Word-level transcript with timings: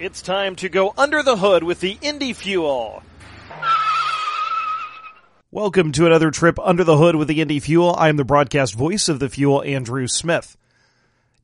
It's 0.00 0.22
time 0.22 0.56
to 0.56 0.70
go 0.70 0.94
under 0.96 1.22
the 1.22 1.36
hood 1.36 1.62
with 1.62 1.80
the 1.80 1.98
Indy 2.00 2.32
Fuel. 2.32 3.02
Welcome 5.50 5.92
to 5.92 6.06
another 6.06 6.30
trip 6.30 6.58
under 6.58 6.84
the 6.84 6.96
hood 6.96 7.16
with 7.16 7.28
the 7.28 7.42
Indy 7.42 7.60
Fuel. 7.60 7.94
I 7.98 8.08
am 8.08 8.16
the 8.16 8.24
broadcast 8.24 8.74
voice 8.74 9.10
of 9.10 9.18
the 9.18 9.28
Fuel, 9.28 9.62
Andrew 9.62 10.06
Smith. 10.06 10.56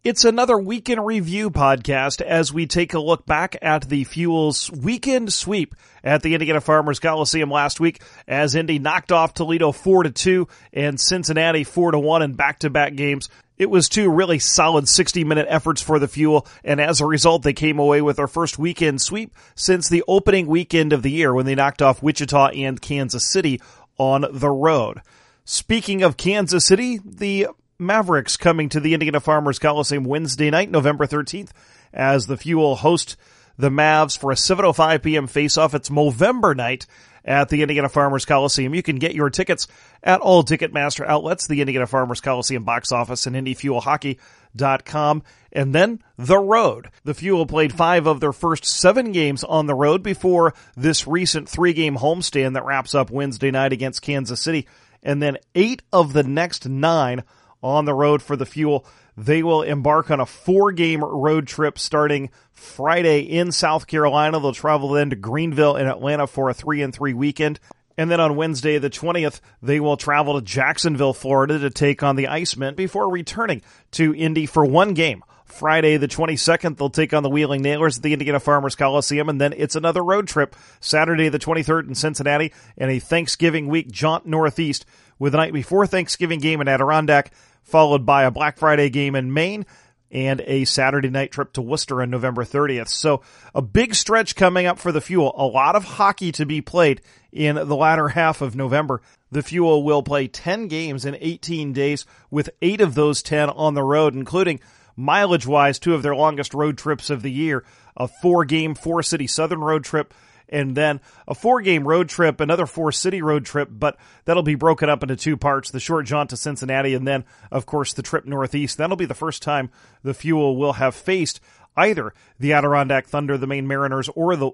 It's 0.03 0.25
another 0.25 0.57
weekend 0.57 1.05
review 1.05 1.51
podcast 1.51 2.23
as 2.23 2.51
we 2.51 2.67
take 2.67 2.95
a 2.95 2.99
look 2.99 3.27
back 3.27 3.57
at 3.61 3.91
the 3.91 4.05
Fuel's 4.05 4.71
weekend 4.71 5.35
sweep 5.35 5.75
at 6.03 6.23
the 6.23 6.33
Indiana 6.33 6.63
Farmers 6.63 6.99
Coliseum 6.99 7.51
last 7.51 7.79
week 7.79 8.01
as 8.27 8.55
Indy 8.55 8.79
knocked 8.79 9.13
off 9.13 9.35
Toledo 9.35 9.71
4 9.71 10.05
to 10.05 10.11
2 10.11 10.49
and 10.73 10.99
Cincinnati 10.99 11.65
4 11.65 11.91
to 11.91 11.99
1 11.99 12.23
in 12.23 12.33
back-to-back 12.33 12.95
games. 12.95 13.29
It 13.59 13.71
was 13.71 13.89
two 13.89 14.11
really 14.11 14.39
solid 14.39 14.89
60 14.89 15.25
minute 15.25 15.47
efforts 15.49 15.81
for 15.81 15.99
the 15.99 16.09
Fuel, 16.09 16.47
and 16.63 16.81
as 16.81 17.01
a 17.01 17.07
result, 17.07 17.43
they 17.43 17.53
came 17.53 17.79
away 17.79 18.03
with 18.03 18.17
their 18.17 18.29
first 18.29 18.59
weekend 18.59 19.01
sweep 19.01 19.35
since 19.55 19.89
the 19.89 20.05
opening 20.07 20.47
weekend 20.47 20.93
of 20.93 21.03
the 21.03 21.11
year 21.11 21.33
when 21.33 21.47
they 21.47 21.55
knocked 21.55 21.81
off 21.81 22.03
Wichita 22.03 22.49
and 22.49 22.81
Kansas 22.81 23.27
City 23.27 23.61
on 23.99 24.27
the 24.31 24.51
road. 24.51 25.01
Speaking 25.45 26.03
of 26.03 26.17
Kansas 26.17 26.67
City, 26.67 26.99
the 27.05 27.49
Mavericks 27.79 28.37
coming 28.37 28.69
to 28.71 28.81
the 28.81 28.95
Indiana 28.95 29.21
Farmers 29.21 29.59
Coliseum 29.59 30.05
Wednesday 30.05 30.51
night, 30.51 30.71
November 30.71 31.07
13th, 31.07 31.51
as 31.93 32.27
the 32.27 32.37
Fuel 32.37 32.77
host 32.77 33.17
the 33.59 33.71
Mavs 33.71 34.19
for 34.19 34.33
a 34.33 34.35
7.05 34.35 35.03
p.m. 35.03 35.27
face-off. 35.27 35.75
It's 35.75 35.89
Movember 35.89 36.57
night 36.57 36.87
at 37.25 37.49
the 37.49 37.63
Indiana 37.63 37.89
Farmers 37.89 38.25
Coliseum. 38.25 38.75
You 38.75 38.83
can 38.83 38.97
get 38.97 39.15
your 39.15 39.31
tickets 39.31 39.67
at 40.03 40.21
all 40.21 40.45
Ticketmaster 40.45 41.07
outlets, 41.07 41.47
the 41.47 41.61
Indiana 41.61 41.87
Farmers 41.87 42.21
Coliseum 42.21 42.65
box 42.65 42.93
office, 42.93 43.27
and 43.27 43.35
IndyFuelHockey.com. 43.35 45.23
And 45.53 45.75
then 45.75 46.03
the 46.17 46.39
road. 46.39 46.91
The 47.05 47.15
Fuel 47.15 47.47
played 47.47 47.73
five 47.73 48.07
of 48.07 48.21
their 48.21 48.33
first 48.33 48.65
seven 48.65 49.13
games 49.13 49.43
on 49.43 49.67
the 49.67 49.75
road 49.75 50.03
before 50.03 50.55
this 50.77 51.07
recent 51.07 51.49
three-game 51.49 51.97
homestand 51.97 52.55
that 52.55 52.65
wraps 52.65 52.95
up 52.95 53.11
Wednesday 53.11 53.51
night 53.51 53.73
against 53.73 54.03
Kansas 54.03 54.41
City. 54.41 54.69
And 55.03 55.23
then 55.23 55.39
eight 55.55 55.83
of 55.93 56.13
the 56.13 56.23
next 56.23 56.69
nine 56.69 57.25
on 57.63 57.85
the 57.85 57.95
road 57.95 58.23
for 58.23 58.37
the 58.37 58.47
Fuel. 58.47 58.87
They 59.17 59.43
will 59.43 59.63
embark 59.63 60.11
on 60.11 60.21
a 60.21 60.27
four 60.27 60.73
game 60.73 61.03
road 61.03 61.47
trip 61.47 61.79
starting 61.79 62.31
Friday 62.57 63.21
in 63.21 63.53
South 63.53 63.87
Carolina. 63.87 64.41
They'll 64.41 64.53
travel 64.53 64.89
then 64.89 65.11
to 65.11 65.17
Greenville 65.17 65.77
and 65.77 65.89
Atlanta 65.89 66.27
for 66.27 66.51
a 66.51 66.55
three 66.55 66.83
and 66.83 66.93
three 66.93 67.15
weekend. 67.15 67.61
And 67.99 68.11
then 68.11 68.21
on 68.21 68.37
Wednesday, 68.37 68.79
the 68.79 68.91
20th, 68.91 69.41
they 69.63 69.79
will 69.81 69.97
travel 69.97 70.35
to 70.35 70.45
Jacksonville, 70.45 71.15
Florida 71.15 71.59
to 71.61 71.71
take 71.71 72.03
on 72.03 72.17
the 72.17 72.25
Icemen 72.25 72.75
before 72.75 73.11
returning 73.11 73.63
to 73.93 74.15
Indy 74.15 74.47
for 74.47 74.65
one 74.65 74.95
game. 74.95 75.23
Friday, 75.47 75.97
the 75.97 76.09
22nd, 76.09 76.77
they'll 76.77 76.91
take 76.91 77.15
on 77.15 77.23
the 77.23 77.31
Wheeling 77.31 77.63
Nailers 77.63 77.99
at 77.99 78.03
the 78.03 78.13
Indiana 78.13 78.41
Farmers 78.41 78.75
Coliseum, 78.75 79.29
and 79.29 79.41
then 79.41 79.55
it's 79.57 79.77
another 79.77 80.03
road 80.03 80.27
trip 80.27 80.57
Saturday, 80.81 81.29
the 81.29 81.39
23rd 81.39 81.89
in 81.89 81.95
Cincinnati, 81.95 82.53
and 82.77 82.91
a 82.91 82.99
Thanksgiving 82.99 83.69
week 83.69 83.91
jaunt 83.91 84.27
northeast 84.27 84.85
with 85.19 85.33
the 85.33 85.39
night 85.39 85.53
before 85.53 85.87
Thanksgiving 85.87 86.41
game 86.41 86.61
in 86.61 86.69
Adirondack, 86.69 87.33
followed 87.63 88.05
by 88.05 88.25
a 88.25 88.31
Black 88.31 88.59
Friday 88.59 88.91
game 88.91 89.15
in 89.15 89.33
Maine, 89.33 89.65
and 90.11 90.41
a 90.43 90.65
Saturday 90.65 91.11
night 91.11 91.33
trip 91.33 91.53
to 91.55 91.63
Worcester 91.63 92.03
on 92.03 92.11
November 92.11 92.45
30th. 92.45 92.89
So 92.89 93.23
a 93.55 93.63
big 93.63 93.95
stretch 93.95 94.37
coming 94.37 94.67
up 94.67 94.79
for 94.79 94.93
the 94.93 95.01
Fuel. 95.01 95.35
A 95.37 95.47
lot 95.47 95.77
of 95.77 95.85
hockey 95.85 96.33
to 96.33 96.47
be 96.47 96.61
played 96.61 97.01
in 97.33 97.57
the 97.57 97.77
latter 97.77 98.09
half 98.09 98.41
of 98.41 98.57
November. 98.57 99.03
The 99.31 99.43
Fuel 99.43 99.83
will 99.83 100.03
play 100.03 100.29
10 100.29 100.69
games 100.69 101.05
in 101.05 101.17
18 101.21 101.73
days 101.73 102.07
with 102.31 102.51
eight 102.63 102.81
of 102.81 102.95
those 102.95 103.23
10 103.23 103.51
on 103.51 103.75
the 103.75 103.83
road, 103.83 104.15
including 104.15 104.61
mileage 104.97 105.47
wise, 105.47 105.79
two 105.79 105.95
of 105.95 106.03
their 106.03 106.17
longest 106.17 106.55
road 106.55 106.79
trips 106.79 107.11
of 107.11 107.23
the 107.23 107.31
year, 107.31 107.65
a 107.97 108.09
four 108.09 108.45
game, 108.45 108.75
four 108.75 109.03
city 109.03 109.27
southern 109.27 109.61
road 109.61 109.85
trip 109.85 110.15
and 110.49 110.77
then 110.77 111.01
a 111.27 111.35
four 111.35 111.61
game 111.61 111.87
road 111.87 112.09
trip, 112.09 112.41
another 112.41 112.67
four 112.67 112.93
city 112.93 113.23
road 113.23 113.45
trip, 113.45 113.69
but 113.71 113.97
that'll 114.25 114.43
be 114.43 114.55
broken 114.55 114.89
up 114.89 115.03
into 115.03 115.17
two 115.17 115.37
parts 115.37 115.71
the 115.71 115.81
short 115.81 116.07
jaunt 116.07 116.31
to 116.31 116.37
Cincinnati, 116.37 116.95
and 116.95 117.07
then, 117.07 117.25
of 117.51 117.67
course, 117.67 117.93
the 117.93 118.03
trip 118.03 118.25
northeast. 118.25 118.79
That'll 118.79 118.97
be 118.97 119.07
the 119.07 119.15
first 119.15 119.43
time 119.43 119.71
the 120.03 120.15
Fuel 120.15 120.57
will 120.57 120.75
have 120.75 120.95
faced 120.95 121.41
either 121.77 122.15
the 122.39 122.53
Adirondack 122.53 123.07
Thunder, 123.07 123.37
the 123.37 123.47
Maine 123.47 123.67
Mariners, 123.67 124.09
or 124.11 124.37
the 124.37 124.53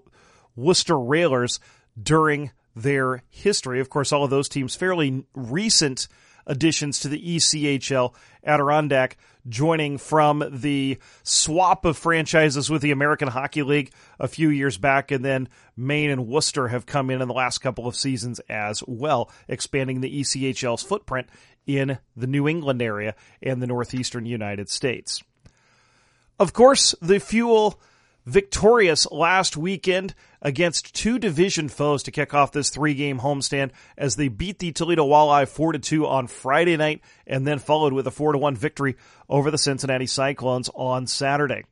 Worcester 0.56 0.98
Railers 0.98 1.60
during 2.00 2.50
their 2.75 3.22
history. 3.31 3.81
Of 3.81 3.91
course, 3.91 4.12
all 4.12 4.25
of 4.25 4.31
those 4.31 4.48
teams 4.48 4.75
fairly 4.75 5.25
recent 5.34 6.08
additions 6.47 7.00
to 7.00 7.08
the 7.08 7.36
ECHL. 7.36 8.14
Adirondack 8.44 9.16
joining 9.48 9.98
from 9.98 10.44
the 10.50 10.98
swap 11.22 11.84
of 11.84 11.97
franchises 11.97 12.70
with 12.70 12.82
the 12.82 12.91
American 12.91 13.28
Hockey 13.28 13.62
League 13.62 13.92
a 14.19 14.28
few 14.28 14.48
years 14.48 14.78
back, 14.78 15.10
and 15.10 15.25
then 15.25 15.48
Maine 15.76 16.10
and 16.10 16.26
Worcester 16.26 16.69
have 16.69 16.86
come 16.86 17.10
in 17.10 17.20
in 17.20 17.28
the 17.28 17.34
last 17.34 17.58
couple 17.58 17.86
of 17.86 17.97
seasons 17.97 18.41
as 18.48 18.82
well, 18.86 19.31
expanding 19.48 20.00
the 20.00 20.20
ECHL's 20.20 20.82
footprint 20.82 21.28
in 21.66 21.98
the 22.16 22.26
New 22.26 22.48
England 22.48 22.82
area 22.82 23.14
and 23.42 23.62
the 23.62 23.66
northeastern 23.66 24.26
United 24.26 24.69
States. 24.69 25.22
Of 26.38 26.52
course, 26.52 26.94
the 27.00 27.20
Fuel 27.20 27.81
victorious 28.26 29.10
last 29.10 29.56
weekend 29.56 30.14
against 30.42 30.94
two 30.94 31.19
division 31.19 31.69
foes 31.69 32.03
to 32.03 32.10
kick 32.10 32.34
off 32.34 32.53
this 32.53 32.69
three 32.69 32.94
game 32.94 33.20
homestand 33.20 33.70
as 33.97 34.16
they 34.16 34.28
beat 34.28 34.58
the 34.58 34.72
Toledo 34.72 35.06
Walleye 35.06 35.48
4 35.48 35.75
2 35.75 36.06
on 36.06 36.26
Friday 36.26 36.76
night 36.76 37.00
and 37.26 37.47
then 37.47 37.58
followed 37.58 37.92
with 37.92 38.06
a 38.06 38.10
4 38.10 38.36
1 38.36 38.56
victory 38.56 38.97
over 39.28 39.50
the 39.50 39.58
Cincinnati 39.58 40.06
Cyclones 40.06 40.69
on 40.75 41.06
Saturday. 41.06 41.64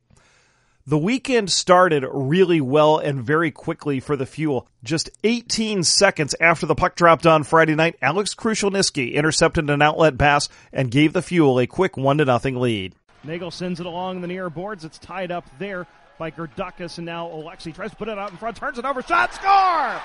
The 0.87 0.97
weekend 0.97 1.51
started 1.51 2.03
really 2.11 2.59
well 2.59 2.97
and 2.97 3.21
very 3.21 3.51
quickly 3.51 3.99
for 3.99 4.15
the 4.15 4.25
Fuel. 4.25 4.67
Just 4.83 5.11
18 5.23 5.83
seconds 5.83 6.33
after 6.41 6.65
the 6.65 6.73
puck 6.73 6.95
dropped 6.95 7.27
on 7.27 7.43
Friday 7.43 7.75
night, 7.75 7.97
Alex 8.01 8.33
Krushelnyski 8.33 9.13
intercepted 9.13 9.69
an 9.69 9.83
outlet 9.83 10.17
pass 10.17 10.49
and 10.73 10.89
gave 10.89 11.13
the 11.13 11.21
Fuel 11.21 11.59
a 11.59 11.67
quick 11.67 11.97
1 11.97 12.17
0 12.17 12.59
lead. 12.59 12.95
Nagle 13.23 13.51
sends 13.51 13.79
it 13.79 13.85
along 13.85 14.21
the 14.21 14.27
near 14.27 14.49
boards. 14.49 14.83
It's 14.83 14.97
tied 14.97 15.29
up 15.29 15.45
there 15.59 15.85
by 16.17 16.31
Gerdukas, 16.31 16.97
and 16.97 17.05
now 17.05 17.27
Alexi 17.27 17.73
tries 17.73 17.91
to 17.91 17.95
put 17.95 18.07
it 18.07 18.17
out 18.17 18.31
in 18.31 18.37
front, 18.37 18.57
turns 18.57 18.77
it 18.77 18.85
over, 18.85 19.01
shot, 19.01 19.33
score! 19.33 20.01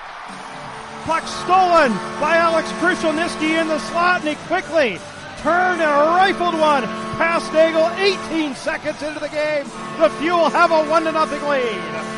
Puck 1.05 1.25
stolen 1.27 1.93
by 2.19 2.35
Alex 2.37 2.69
Krushelnyski 2.73 3.61
in 3.61 3.67
the 3.67 3.79
slot, 3.79 4.21
and 4.21 4.29
he 4.29 4.35
quickly 4.47 4.99
turned 5.39 5.81
and 5.81 6.15
rifled 6.15 6.59
one 6.59 6.83
past 7.17 7.53
Nagle 7.53 7.89
18 7.97 8.55
seconds 8.55 9.01
into 9.01 9.19
the 9.19 9.29
game. 9.29 9.65
The 9.99 10.09
Fuel 10.19 10.49
have 10.49 10.71
a 10.71 10.83
1 10.89 11.03
to 11.05 11.11
nothing 11.11 11.41
lead. 11.47 12.17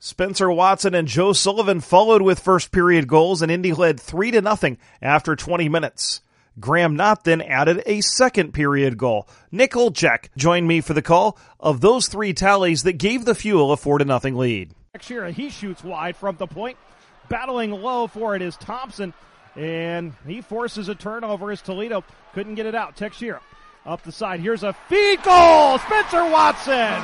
Spencer 0.00 0.50
Watson 0.50 0.94
and 0.94 1.08
Joe 1.08 1.32
Sullivan 1.32 1.80
followed 1.80 2.22
with 2.22 2.40
first 2.40 2.72
period 2.72 3.06
goals, 3.06 3.42
and 3.42 3.50
Indy 3.50 3.72
led 3.72 4.00
3 4.00 4.30
to 4.32 4.40
nothing 4.40 4.78
after 5.02 5.36
20 5.36 5.68
minutes. 5.68 6.22
Graham 6.58 6.96
Knott 6.96 7.24
then 7.24 7.42
added 7.42 7.82
a 7.86 8.00
second 8.00 8.52
period 8.52 8.96
goal. 8.96 9.28
Nick 9.50 9.72
Olchek 9.72 10.28
joined 10.36 10.66
me 10.66 10.80
for 10.80 10.94
the 10.94 11.02
call 11.02 11.38
of 11.60 11.80
those 11.80 12.08
three 12.08 12.32
tallies 12.32 12.82
that 12.84 12.94
gave 12.94 13.24
the 13.24 13.34
Fuel 13.34 13.72
a 13.72 13.76
4 13.76 13.98
to 13.98 14.04
nothing 14.04 14.36
lead. 14.36 14.72
Here 15.02 15.30
he 15.30 15.50
shoots 15.50 15.84
wide 15.84 16.16
from 16.16 16.36
the 16.36 16.46
point. 16.46 16.78
Battling 17.28 17.70
low 17.70 18.06
for 18.06 18.34
it 18.34 18.40
is 18.40 18.56
Thompson, 18.56 19.12
and 19.54 20.14
he 20.26 20.40
forces 20.40 20.88
a 20.88 20.94
turnover 20.94 21.50
as 21.50 21.60
Toledo 21.60 22.04
couldn't 22.32 22.54
get 22.54 22.66
it 22.66 22.74
out. 22.74 22.96
Texeira 22.96 23.40
up 23.84 24.02
the 24.02 24.12
side. 24.12 24.40
Here's 24.40 24.62
a 24.62 24.72
feed 24.72 25.22
goal! 25.22 25.78
Spencer 25.78 26.24
Watson! 26.30 27.02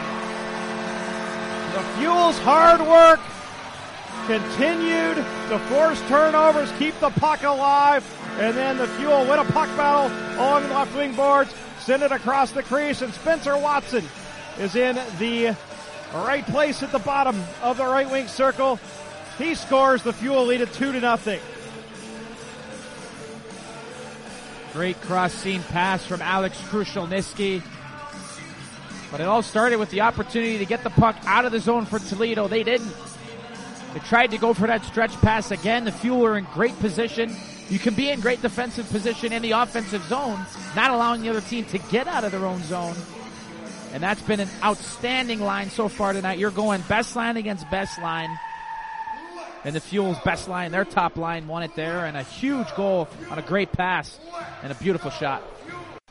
The 1.72 1.82
Fuel's 1.98 2.38
hard 2.40 2.80
work 2.80 3.20
continued 4.26 5.16
to 5.48 5.58
force 5.68 6.00
turnovers, 6.02 6.70
keep 6.78 6.98
the 7.00 7.10
puck 7.10 7.42
alive, 7.42 8.04
and 8.38 8.56
then 8.56 8.78
the 8.78 8.86
Fuel 8.88 9.26
win 9.26 9.38
a 9.38 9.44
puck 9.44 9.68
battle 9.76 10.10
along 10.36 10.62
the 10.68 10.74
left 10.74 10.96
wing 10.96 11.14
boards, 11.14 11.54
send 11.80 12.02
it 12.02 12.12
across 12.12 12.52
the 12.52 12.62
crease, 12.62 13.02
and 13.02 13.12
Spencer 13.12 13.56
Watson 13.56 14.04
is 14.58 14.76
in 14.76 14.96
the 15.18 15.56
right 16.14 16.44
place 16.46 16.82
at 16.82 16.92
the 16.92 16.98
bottom 16.98 17.40
of 17.62 17.76
the 17.76 17.84
right 17.84 18.10
wing 18.10 18.28
circle. 18.28 18.78
He 19.38 19.54
scores. 19.54 20.02
The 20.02 20.12
Fuel 20.12 20.44
lead 20.44 20.60
it 20.60 20.72
two 20.72 20.92
to 20.92 21.00
nothing. 21.00 21.40
Great 24.72 25.00
cross 25.02 25.32
seam 25.34 25.62
pass 25.64 26.04
from 26.04 26.22
Alex 26.22 26.58
Krushelnyski. 26.62 27.62
But 29.10 29.20
it 29.20 29.26
all 29.26 29.42
started 29.42 29.76
with 29.76 29.90
the 29.90 30.00
opportunity 30.00 30.58
to 30.58 30.64
get 30.64 30.82
the 30.82 30.90
puck 30.90 31.16
out 31.26 31.44
of 31.44 31.52
the 31.52 31.60
zone 31.60 31.84
for 31.84 31.98
Toledo. 31.98 32.48
They 32.48 32.62
didn't. 32.62 32.94
They 33.92 34.00
tried 34.00 34.30
to 34.30 34.38
go 34.38 34.54
for 34.54 34.66
that 34.66 34.84
stretch 34.84 35.12
pass 35.20 35.50
again. 35.50 35.84
The 35.84 35.92
Fuel 35.92 36.20
were 36.20 36.38
in 36.38 36.44
great 36.54 36.78
position. 36.78 37.34
You 37.68 37.78
can 37.78 37.94
be 37.94 38.10
in 38.10 38.20
great 38.20 38.42
defensive 38.42 38.88
position 38.90 39.32
in 39.32 39.42
the 39.42 39.52
offensive 39.52 40.02
zone, 40.04 40.44
not 40.76 40.90
allowing 40.90 41.22
the 41.22 41.30
other 41.30 41.40
team 41.40 41.64
to 41.66 41.78
get 41.78 42.06
out 42.06 42.24
of 42.24 42.32
their 42.32 42.44
own 42.44 42.62
zone. 42.64 42.96
And 43.92 44.02
that's 44.02 44.22
been 44.22 44.40
an 44.40 44.48
outstanding 44.62 45.40
line 45.40 45.70
so 45.70 45.88
far 45.88 46.12
tonight. 46.12 46.38
You're 46.38 46.50
going 46.50 46.80
best 46.82 47.14
line 47.14 47.36
against 47.36 47.70
best 47.70 48.00
line. 48.00 48.38
And 49.64 49.76
the 49.76 49.80
Fuel's 49.80 50.18
best 50.20 50.48
line, 50.48 50.72
their 50.72 50.84
top 50.84 51.16
line 51.16 51.46
won 51.46 51.62
it 51.62 51.74
there, 51.76 52.04
and 52.04 52.16
a 52.16 52.22
huge 52.22 52.74
goal 52.74 53.08
on 53.30 53.38
a 53.38 53.42
great 53.42 53.70
pass 53.72 54.18
and 54.62 54.72
a 54.72 54.74
beautiful 54.74 55.10
shot. 55.10 55.42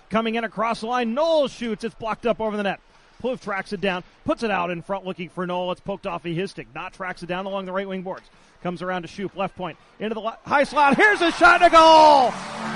Coming 0.10 0.36
in 0.36 0.44
across 0.44 0.82
the 0.82 0.88
line, 0.88 1.14
Knowles 1.14 1.52
shoots. 1.52 1.84
It's 1.84 1.96
blocked 1.96 2.26
up 2.26 2.40
over 2.40 2.56
the 2.56 2.64
net 2.64 2.80
Plouffe 3.22 3.42
tracks 3.42 3.72
it 3.72 3.82
down, 3.82 4.04
puts 4.26 4.44
it 4.44 4.52
out 4.52 4.72
in 4.72 4.82
front 4.82 5.06
looking 5.06 5.30
for 5.30 5.46
Noel. 5.46 5.72
It's 5.72 5.82
poked 5.82 6.08
off 6.08 6.26
a 6.26 6.30
his 6.30 6.52
stick. 6.52 6.68
Knott 6.74 6.94
tracks 6.94 7.24
it 7.24 7.28
down 7.28 7.46
along 7.46 7.66
the 7.66 7.72
right 7.72 7.88
wing 7.88 8.02
boards. 8.02 8.28
Comes 8.64 8.84
around 8.84 9.02
to 9.02 9.08
Shoup, 9.08 9.36
left 9.36 9.56
point, 9.56 9.78
into 10.00 10.14
the 10.14 10.22
high 10.22 10.66
slot. 10.66 10.96
Here's 10.96 11.22
a 11.22 11.32
shot 11.32 11.60
to 11.60 11.70
goal! 11.70 12.32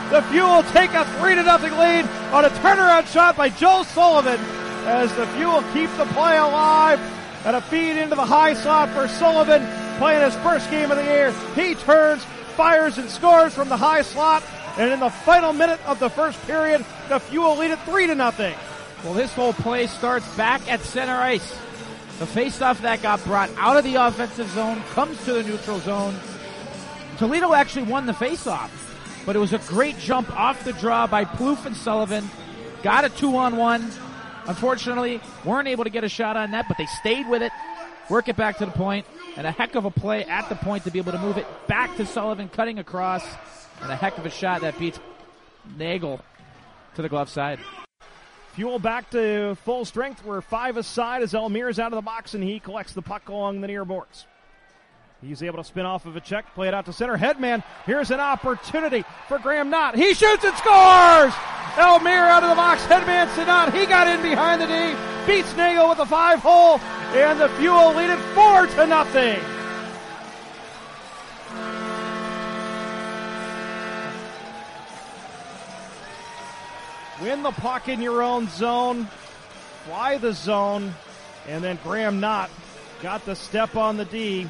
The 0.09 0.21
Fuel 0.31 0.63
take 0.71 0.91
a 0.93 1.05
3 1.19 1.35
to 1.35 1.43
nothing 1.43 1.73
lead 1.73 2.05
on 2.33 2.43
a 2.45 2.49
turnaround 2.49 3.05
shot 3.07 3.37
by 3.37 3.49
Joe 3.49 3.83
Sullivan 3.83 4.39
as 4.85 5.13
the 5.15 5.27
Fuel 5.27 5.63
keep 5.73 5.89
the 5.97 6.05
play 6.13 6.37
alive 6.37 6.99
and 7.45 7.55
a 7.55 7.61
feed 7.61 7.97
into 7.97 8.15
the 8.15 8.25
high 8.25 8.55
slot 8.55 8.89
for 8.89 9.07
Sullivan 9.07 9.67
playing 9.97 10.23
his 10.23 10.35
first 10.37 10.69
game 10.71 10.89
of 10.89 10.97
the 10.97 11.03
year. 11.03 11.31
He 11.53 11.75
turns, 11.75 12.23
fires 12.55 12.97
and 12.97 13.09
scores 13.09 13.53
from 13.53 13.69
the 13.69 13.77
high 13.77 14.01
slot 14.01 14.43
and 14.77 14.91
in 14.91 14.99
the 14.99 15.09
final 15.09 15.53
minute 15.53 15.79
of 15.87 15.99
the 15.99 16.09
first 16.09 16.41
period, 16.47 16.83
the 17.09 17.19
Fuel 17.19 17.57
lead 17.57 17.71
it 17.71 17.79
3 17.81 18.07
to 18.07 18.15
nothing. 18.15 18.55
Well, 19.03 19.13
this 19.13 19.33
whole 19.33 19.53
play 19.53 19.85
starts 19.85 20.27
back 20.35 20.67
at 20.71 20.81
center 20.81 21.13
ice. 21.15 21.55
The 22.19 22.25
faceoff 22.25 22.79
that 22.81 23.01
got 23.01 23.21
brought 23.25 23.49
out 23.57 23.75
of 23.75 23.83
the 23.83 23.95
offensive 23.95 24.49
zone 24.51 24.81
comes 24.93 25.21
to 25.25 25.33
the 25.33 25.43
neutral 25.43 25.79
zone. 25.79 26.15
Toledo 27.17 27.53
actually 27.53 27.83
won 27.83 28.05
the 28.05 28.13
faceoff, 28.13 28.69
but 29.25 29.35
it 29.35 29.39
was 29.39 29.51
a 29.51 29.57
great 29.59 29.97
jump 29.99 30.31
off 30.31 30.63
the 30.63 30.71
draw 30.73 31.07
by 31.07 31.25
Plouffe 31.25 31.65
and 31.65 31.75
Sullivan. 31.75 32.29
Got 32.83 33.03
a 33.03 33.09
two 33.09 33.35
on 33.35 33.57
one. 33.57 33.91
Unfortunately, 34.47 35.19
weren't 35.43 35.67
able 35.67 35.83
to 35.83 35.89
get 35.89 36.05
a 36.05 36.09
shot 36.09 36.37
on 36.37 36.51
that, 36.51 36.69
but 36.69 36.77
they 36.77 36.85
stayed 36.85 37.27
with 37.27 37.41
it, 37.41 37.51
work 38.09 38.29
it 38.29 38.37
back 38.37 38.59
to 38.59 38.65
the 38.65 38.71
point, 38.71 39.05
and 39.35 39.45
a 39.45 39.51
heck 39.51 39.75
of 39.75 39.83
a 39.83 39.91
play 39.91 40.23
at 40.23 40.47
the 40.47 40.55
point 40.55 40.85
to 40.85 40.91
be 40.91 40.99
able 40.99 41.11
to 41.11 41.17
move 41.17 41.37
it 41.37 41.47
back 41.67 41.97
to 41.97 42.05
Sullivan, 42.05 42.47
cutting 42.47 42.79
across, 42.79 43.25
and 43.81 43.91
a 43.91 43.95
heck 43.95 44.17
of 44.17 44.25
a 44.25 44.29
shot 44.29 44.61
that 44.61 44.79
beats 44.79 44.99
Nagle 45.77 46.21
to 46.95 47.01
the 47.01 47.09
glove 47.09 47.29
side. 47.29 47.59
Fuel 48.55 48.79
back 48.79 49.09
to 49.11 49.55
full 49.65 49.83
strength. 49.83 50.23
We're 50.23 50.41
five 50.41 50.77
aside 50.77 51.21
as 51.21 51.33
Elmir's 51.33 51.77
out 51.77 51.91
of 51.91 51.97
the 51.97 52.01
box 52.01 52.33
and 52.33 52.43
he 52.43 52.59
collects 52.59 52.93
the 52.93 53.01
puck 53.01 53.27
along 53.27 53.59
the 53.59 53.67
near 53.67 53.83
boards. 53.83 54.25
He's 55.21 55.43
able 55.43 55.57
to 55.57 55.63
spin 55.63 55.85
off 55.85 56.05
of 56.05 56.15
a 56.15 56.21
check, 56.21 56.53
play 56.55 56.67
it 56.69 56.73
out 56.73 56.85
to 56.85 56.93
center. 56.93 57.17
Headman, 57.17 57.63
here's 57.85 58.11
an 58.11 58.19
opportunity 58.19 59.03
for 59.27 59.39
Graham 59.39 59.69
Knott. 59.69 59.95
He 59.95 60.13
shoots 60.13 60.43
and 60.43 60.55
scores! 60.57 61.33
Elmir 61.77 62.23
out 62.23 62.43
of 62.43 62.49
the 62.49 62.55
box. 62.55 62.81
Headman 62.85 63.27
Sinat. 63.29 63.73
He 63.73 63.85
got 63.85 64.07
in 64.07 64.21
behind 64.21 64.61
the 64.61 64.67
D. 64.67 64.95
Beats 65.27 65.53
Nagle 65.57 65.89
with 65.89 65.99
a 65.99 66.05
five 66.05 66.39
hole. 66.39 66.79
And 67.13 67.39
the 67.39 67.49
Fuel 67.49 67.93
lead 67.93 68.09
it 68.09 68.19
four 68.33 68.67
to 68.67 68.87
nothing. 68.87 69.54
Win 77.21 77.43
the 77.43 77.51
puck 77.51 77.87
in 77.87 78.01
your 78.01 78.21
own 78.21 78.47
zone. 78.49 79.07
Fly 79.85 80.17
the 80.17 80.33
zone. 80.33 80.93
And 81.47 81.63
then 81.63 81.79
Graham 81.83 82.19
Knott 82.19 82.49
got 83.01 83.25
the 83.25 83.35
step 83.35 83.75
on 83.75 83.97
the 83.97 84.05
D. 84.05 84.47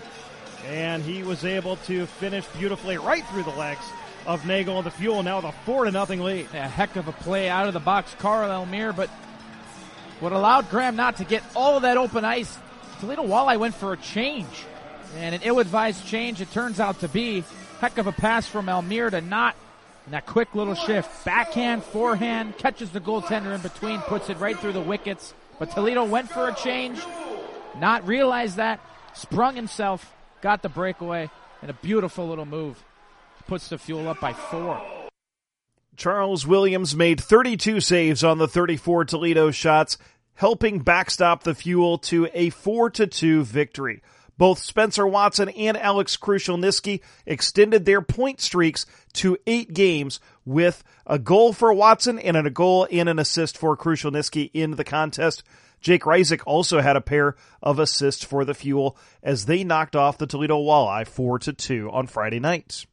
And 0.67 1.03
he 1.03 1.23
was 1.23 1.45
able 1.45 1.75
to 1.77 2.05
finish 2.05 2.45
beautifully 2.57 2.97
right 2.97 3.25
through 3.27 3.43
the 3.43 3.51
legs 3.51 3.85
of 4.25 4.45
Nagle 4.47 4.77
and 4.77 4.85
the 4.85 4.91
Fuel. 4.91 5.21
Now 5.21 5.41
the 5.41 5.51
four 5.51 5.85
to 5.85 5.91
nothing 5.91 6.21
lead. 6.21 6.47
A 6.53 6.67
heck 6.67 6.95
of 6.95 7.07
a 7.07 7.11
play 7.11 7.49
out 7.49 7.67
of 7.67 7.73
the 7.73 7.79
box, 7.79 8.15
Carl 8.17 8.51
Elmir, 8.51 8.91
but 8.93 9.09
what 10.19 10.31
allowed 10.31 10.69
Graham 10.69 10.95
Knott 10.95 11.17
to 11.17 11.23
get 11.23 11.43
all 11.55 11.75
of 11.75 11.83
that 11.83 11.97
open 11.97 12.25
ice. 12.25 12.57
Toledo 12.99 13.23
Walleye 13.23 13.59
went 13.59 13.75
for 13.75 13.93
a 13.93 13.97
change. 13.97 14.65
And 15.17 15.35
an 15.35 15.41
ill-advised 15.43 16.05
change 16.07 16.41
it 16.41 16.51
turns 16.51 16.79
out 16.79 17.01
to 17.01 17.07
be. 17.07 17.43
Heck 17.79 17.97
of 17.97 18.07
a 18.07 18.11
pass 18.11 18.47
from 18.47 18.67
Elmir 18.67 19.09
to 19.09 19.21
Knott. 19.21 19.55
And 20.05 20.13
that 20.13 20.25
quick 20.25 20.53
little 20.53 20.75
shift, 20.75 21.25
backhand, 21.25 21.83
forehand, 21.83 22.57
catches 22.57 22.91
the 22.91 23.01
goaltender 23.01 23.55
in 23.55 23.61
between, 23.61 23.99
puts 24.01 24.29
it 24.29 24.37
right 24.39 24.57
through 24.57 24.73
the 24.73 24.81
wickets. 24.81 25.33
But 25.57 25.71
Toledo 25.71 26.03
went 26.03 26.29
for 26.29 26.47
a 26.47 26.53
change, 26.53 26.99
not 27.79 28.05
realized 28.07 28.57
that, 28.57 28.79
sprung 29.13 29.55
himself, 29.55 30.13
got 30.41 30.61
the 30.61 30.69
breakaway, 30.69 31.29
and 31.61 31.71
a 31.71 31.73
beautiful 31.73 32.27
little 32.27 32.45
move. 32.45 32.83
Puts 33.47 33.69
the 33.69 33.77
fuel 33.77 34.07
up 34.07 34.19
by 34.19 34.33
four. 34.33 34.81
Charles 35.97 36.45
Williams 36.45 36.95
made 36.95 37.21
32 37.21 37.79
saves 37.79 38.23
on 38.23 38.37
the 38.37 38.47
34 38.47 39.05
Toledo 39.05 39.49
shots, 39.51 39.97
helping 40.33 40.79
backstop 40.79 41.43
the 41.43 41.55
fuel 41.55 41.97
to 41.99 42.27
a 42.33 42.49
4 42.49 42.89
2 42.89 43.43
victory. 43.43 44.01
Both 44.37 44.59
Spencer 44.59 45.07
Watson 45.07 45.49
and 45.49 45.77
Alex 45.77 46.17
Krushelnyski 46.17 47.01
extended 47.25 47.85
their 47.85 48.01
point 48.01 48.41
streaks 48.41 48.85
to 49.13 49.37
eight 49.47 49.73
games 49.73 50.19
with 50.45 50.83
a 51.07 51.17
goal 51.17 51.53
for 51.53 51.71
Watson 51.73 52.19
and 52.19 52.35
a 52.35 52.49
goal 52.49 52.87
and 52.91 53.07
an 53.07 53.19
assist 53.19 53.57
for 53.57 53.77
Krushelnyski 53.77 54.51
in 54.53 54.71
the 54.71 54.83
contest. 54.83 55.43
Jake 55.79 56.03
Reisig 56.03 56.41
also 56.45 56.81
had 56.81 56.95
a 56.95 57.01
pair 57.01 57.35
of 57.61 57.79
assists 57.79 58.23
for 58.23 58.43
the 58.43 58.53
Fuel 58.53 58.97
as 59.21 59.45
they 59.45 59.63
knocked 59.63 59.95
off 59.95 60.17
the 60.17 60.27
Toledo 60.27 60.57
Walleye 60.57 61.07
4 61.07 61.39
to 61.39 61.53
2 61.53 61.89
on 61.91 62.07
Friday 62.07 62.39
night. 62.39 62.85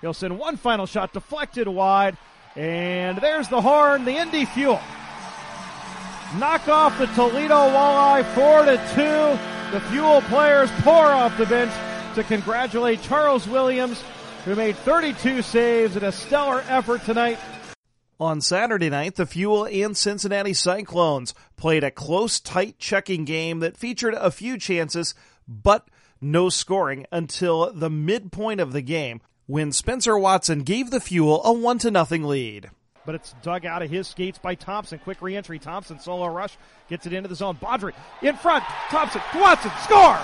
He'll 0.00 0.14
send 0.14 0.38
one 0.38 0.56
final 0.56 0.86
shot 0.86 1.12
deflected 1.12 1.68
wide, 1.68 2.16
and 2.56 3.18
there's 3.18 3.48
the 3.48 3.60
horn, 3.60 4.04
the 4.06 4.16
Indy 4.16 4.46
Fuel. 4.46 4.80
Knock 6.38 6.66
off 6.68 6.98
the 6.98 7.06
Toledo 7.08 7.54
Walleye 7.54 8.24
4 8.34 8.64
to 8.64 8.76
2. 9.46 9.59
The 9.70 9.80
Fuel 9.82 10.20
players 10.22 10.68
pour 10.80 11.06
off 11.06 11.38
the 11.38 11.46
bench 11.46 11.72
to 12.16 12.24
congratulate 12.24 13.02
Charles 13.02 13.46
Williams, 13.46 14.02
who 14.44 14.56
made 14.56 14.74
32 14.78 15.42
saves 15.42 15.94
in 15.94 16.02
a 16.02 16.10
stellar 16.10 16.64
effort 16.68 17.04
tonight. 17.04 17.38
On 18.18 18.40
Saturday 18.40 18.90
night, 18.90 19.14
the 19.14 19.26
Fuel 19.26 19.66
and 19.66 19.96
Cincinnati 19.96 20.54
Cyclones 20.54 21.34
played 21.56 21.84
a 21.84 21.92
close, 21.92 22.40
tight 22.40 22.80
checking 22.80 23.24
game 23.24 23.60
that 23.60 23.76
featured 23.76 24.14
a 24.14 24.32
few 24.32 24.58
chances, 24.58 25.14
but 25.46 25.86
no 26.20 26.48
scoring 26.48 27.06
until 27.12 27.72
the 27.72 27.90
midpoint 27.90 28.58
of 28.58 28.72
the 28.72 28.82
game 28.82 29.20
when 29.46 29.70
Spencer 29.70 30.18
Watson 30.18 30.64
gave 30.64 30.90
the 30.90 30.98
Fuel 30.98 31.44
a 31.44 31.52
1 31.52 31.78
to 31.78 31.92
nothing 31.92 32.24
lead 32.24 32.70
but 33.06 33.14
it's 33.14 33.34
dug 33.42 33.64
out 33.64 33.82
of 33.82 33.90
his 33.90 34.08
skates 34.08 34.38
by 34.38 34.54
Thompson. 34.54 34.98
Quick 34.98 35.22
reentry. 35.22 35.58
Thompson 35.58 35.98
solo 36.00 36.26
rush 36.26 36.56
gets 36.88 37.06
it 37.06 37.12
into 37.12 37.28
the 37.28 37.34
zone. 37.34 37.56
Baudry 37.60 37.92
in 38.22 38.36
front. 38.36 38.64
Thompson, 38.88 39.22
Watson, 39.34 39.72
score! 39.82 40.18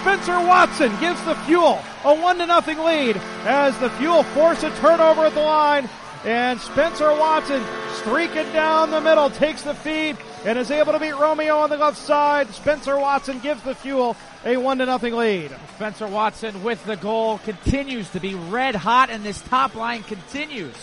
Spencer 0.00 0.40
Watson 0.46 0.98
gives 0.98 1.22
the 1.24 1.34
Fuel 1.46 1.78
a 2.04 2.14
one 2.14 2.38
to 2.38 2.46
nothing 2.46 2.78
lead 2.78 3.16
as 3.44 3.78
the 3.78 3.90
Fuel 3.90 4.22
force 4.22 4.62
a 4.62 4.70
turnover 4.76 5.26
at 5.26 5.34
the 5.34 5.40
line. 5.40 5.88
And 6.24 6.60
Spencer 6.60 7.10
Watson 7.10 7.62
streaking 7.96 8.50
down 8.52 8.90
the 8.90 9.00
middle 9.00 9.30
takes 9.30 9.62
the 9.62 9.74
feed 9.74 10.16
and 10.44 10.58
is 10.58 10.70
able 10.70 10.92
to 10.92 10.98
beat 10.98 11.12
Romeo 11.12 11.58
on 11.58 11.70
the 11.70 11.76
left 11.76 11.98
side. 11.98 12.48
Spencer 12.50 12.98
Watson 12.98 13.40
gives 13.40 13.62
the 13.62 13.74
Fuel 13.74 14.16
a 14.44 14.56
one 14.56 14.78
to 14.78 14.86
nothing 14.86 15.14
lead. 15.14 15.50
Spencer 15.76 16.06
Watson 16.06 16.62
with 16.62 16.82
the 16.84 16.96
goal 16.96 17.38
continues 17.38 18.08
to 18.10 18.20
be 18.20 18.34
red 18.34 18.74
hot 18.74 19.10
and 19.10 19.22
this 19.22 19.40
top 19.42 19.74
line 19.74 20.02
continues 20.02 20.76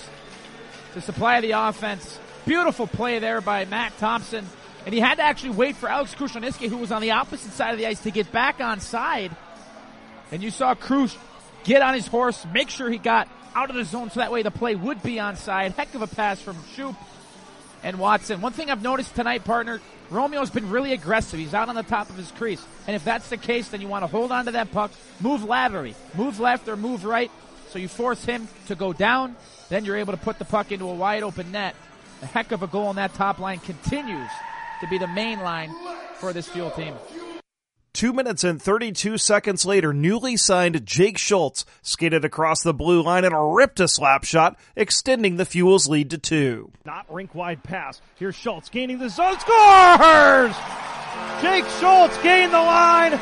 to 0.97 1.01
supply 1.01 1.37
of 1.37 1.43
the 1.43 1.51
offense. 1.51 2.19
Beautiful 2.45 2.87
play 2.87 3.19
there 3.19 3.39
by 3.39 3.65
Matt 3.65 3.97
Thompson. 3.99 4.45
And 4.85 4.93
he 4.93 4.99
had 4.99 5.15
to 5.15 5.23
actually 5.23 5.51
wait 5.51 5.75
for 5.75 5.89
Alex 5.89 6.15
Krushelnyski, 6.15 6.69
who 6.69 6.77
was 6.77 6.91
on 6.91 7.01
the 7.01 7.11
opposite 7.11 7.51
side 7.51 7.73
of 7.73 7.77
the 7.77 7.85
ice, 7.85 8.01
to 8.01 8.11
get 8.11 8.31
back 8.31 8.61
on 8.61 8.79
side. 8.79 9.35
And 10.31 10.41
you 10.41 10.49
saw 10.49 10.73
Crush 10.75 11.15
get 11.63 11.81
on 11.81 11.93
his 11.93 12.07
horse, 12.07 12.45
make 12.53 12.69
sure 12.69 12.89
he 12.89 12.97
got 12.97 13.27
out 13.53 13.69
of 13.69 13.75
the 13.75 13.83
zone 13.83 14.09
so 14.09 14.19
that 14.19 14.31
way 14.31 14.43
the 14.43 14.51
play 14.51 14.75
would 14.75 15.03
be 15.03 15.19
on 15.19 15.35
side. 15.35 15.73
Heck 15.73 15.93
of 15.93 16.01
a 16.01 16.07
pass 16.07 16.41
from 16.41 16.55
Shoup 16.75 16.95
and 17.83 17.99
Watson. 17.99 18.41
One 18.41 18.53
thing 18.53 18.69
I've 18.69 18.81
noticed 18.81 19.15
tonight, 19.15 19.43
partner, 19.43 19.81
Romeo's 20.09 20.49
been 20.49 20.69
really 20.69 20.93
aggressive. 20.93 21.39
He's 21.39 21.53
out 21.53 21.69
on 21.69 21.75
the 21.75 21.83
top 21.83 22.09
of 22.09 22.15
his 22.15 22.31
crease. 22.31 22.65
And 22.87 22.95
if 22.95 23.03
that's 23.03 23.29
the 23.29 23.37
case, 23.37 23.69
then 23.69 23.81
you 23.81 23.87
want 23.87 24.03
to 24.03 24.07
hold 24.07 24.31
on 24.31 24.45
to 24.45 24.51
that 24.51 24.71
puck, 24.71 24.91
move 25.19 25.43
laterally, 25.43 25.95
move 26.15 26.39
left 26.39 26.67
or 26.67 26.77
move 26.77 27.03
right, 27.03 27.29
so 27.77 27.81
you 27.81 27.87
force 27.87 28.25
him 28.25 28.47
to 28.65 28.73
go 28.73 28.91
down 28.91 29.35
then 29.69 29.85
you're 29.85 29.97
able 29.97 30.13
to 30.13 30.19
put 30.19 30.39
the 30.39 30.45
puck 30.45 30.71
into 30.71 30.89
a 30.89 30.93
wide 30.93 31.23
open 31.23 31.51
net. 31.51 31.75
A 32.21 32.25
heck 32.25 32.51
of 32.51 32.63
a 32.63 32.67
goal, 32.67 32.87
on 32.87 32.95
that 32.95 33.13
top 33.13 33.37
line 33.37 33.59
continues 33.59 34.29
to 34.81 34.87
be 34.87 34.97
the 34.97 35.07
main 35.07 35.39
line 35.41 35.73
for 36.15 36.33
this 36.33 36.47
Fuel 36.47 36.71
team. 36.71 36.95
Two 37.93 38.13
minutes 38.13 38.43
and 38.43 38.61
32 38.61 39.17
seconds 39.17 39.65
later, 39.65 39.91
newly 39.91 40.37
signed 40.37 40.85
Jake 40.85 41.17
Schultz 41.17 41.65
skated 41.81 42.23
across 42.23 42.61
the 42.61 42.73
blue 42.73 43.01
line 43.01 43.25
and 43.25 43.55
ripped 43.55 43.79
a 43.79 43.87
slap 43.87 44.23
shot, 44.23 44.57
extending 44.75 45.35
the 45.35 45.45
Fuel's 45.45 45.87
lead 45.87 46.11
to 46.11 46.17
two. 46.17 46.71
Knott 46.85 47.05
rink 47.11 47.35
wide 47.35 47.63
pass. 47.63 48.01
Here's 48.15 48.35
Schultz 48.35 48.69
gaining 48.69 48.99
the 48.99 49.09
zone, 49.09 49.39
scores! 49.39 50.55
Jake 51.41 51.65
Schultz 51.79 52.17
gained 52.23 52.53
the 52.53 52.57
line, 52.57 53.19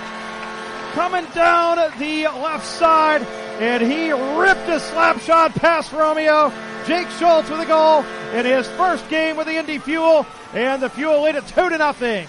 coming 0.96 1.26
down 1.36 1.76
the 2.00 2.24
left 2.24 2.66
side, 2.66 3.22
and 3.60 3.84
he 3.84 4.12
ripped 4.12 4.70
a 4.70 4.80
slap 4.80 5.20
shot 5.20 5.54
past 5.54 5.92
Romeo. 5.92 6.54
Jake 6.88 7.10
Schultz 7.20 7.50
with 7.50 7.60
a 7.60 7.66
goal 7.66 8.06
in 8.34 8.46
his 8.46 8.66
first 8.70 9.08
game 9.10 9.36
with 9.36 9.46
the 9.46 9.58
Indy 9.58 9.78
Fuel, 9.78 10.26
and 10.54 10.82
the 10.82 10.90
Fuel 10.90 11.22
lead 11.24 11.36
it 11.36 11.46
two 11.48 11.70
to 11.70 11.78
nothing. 11.78 12.28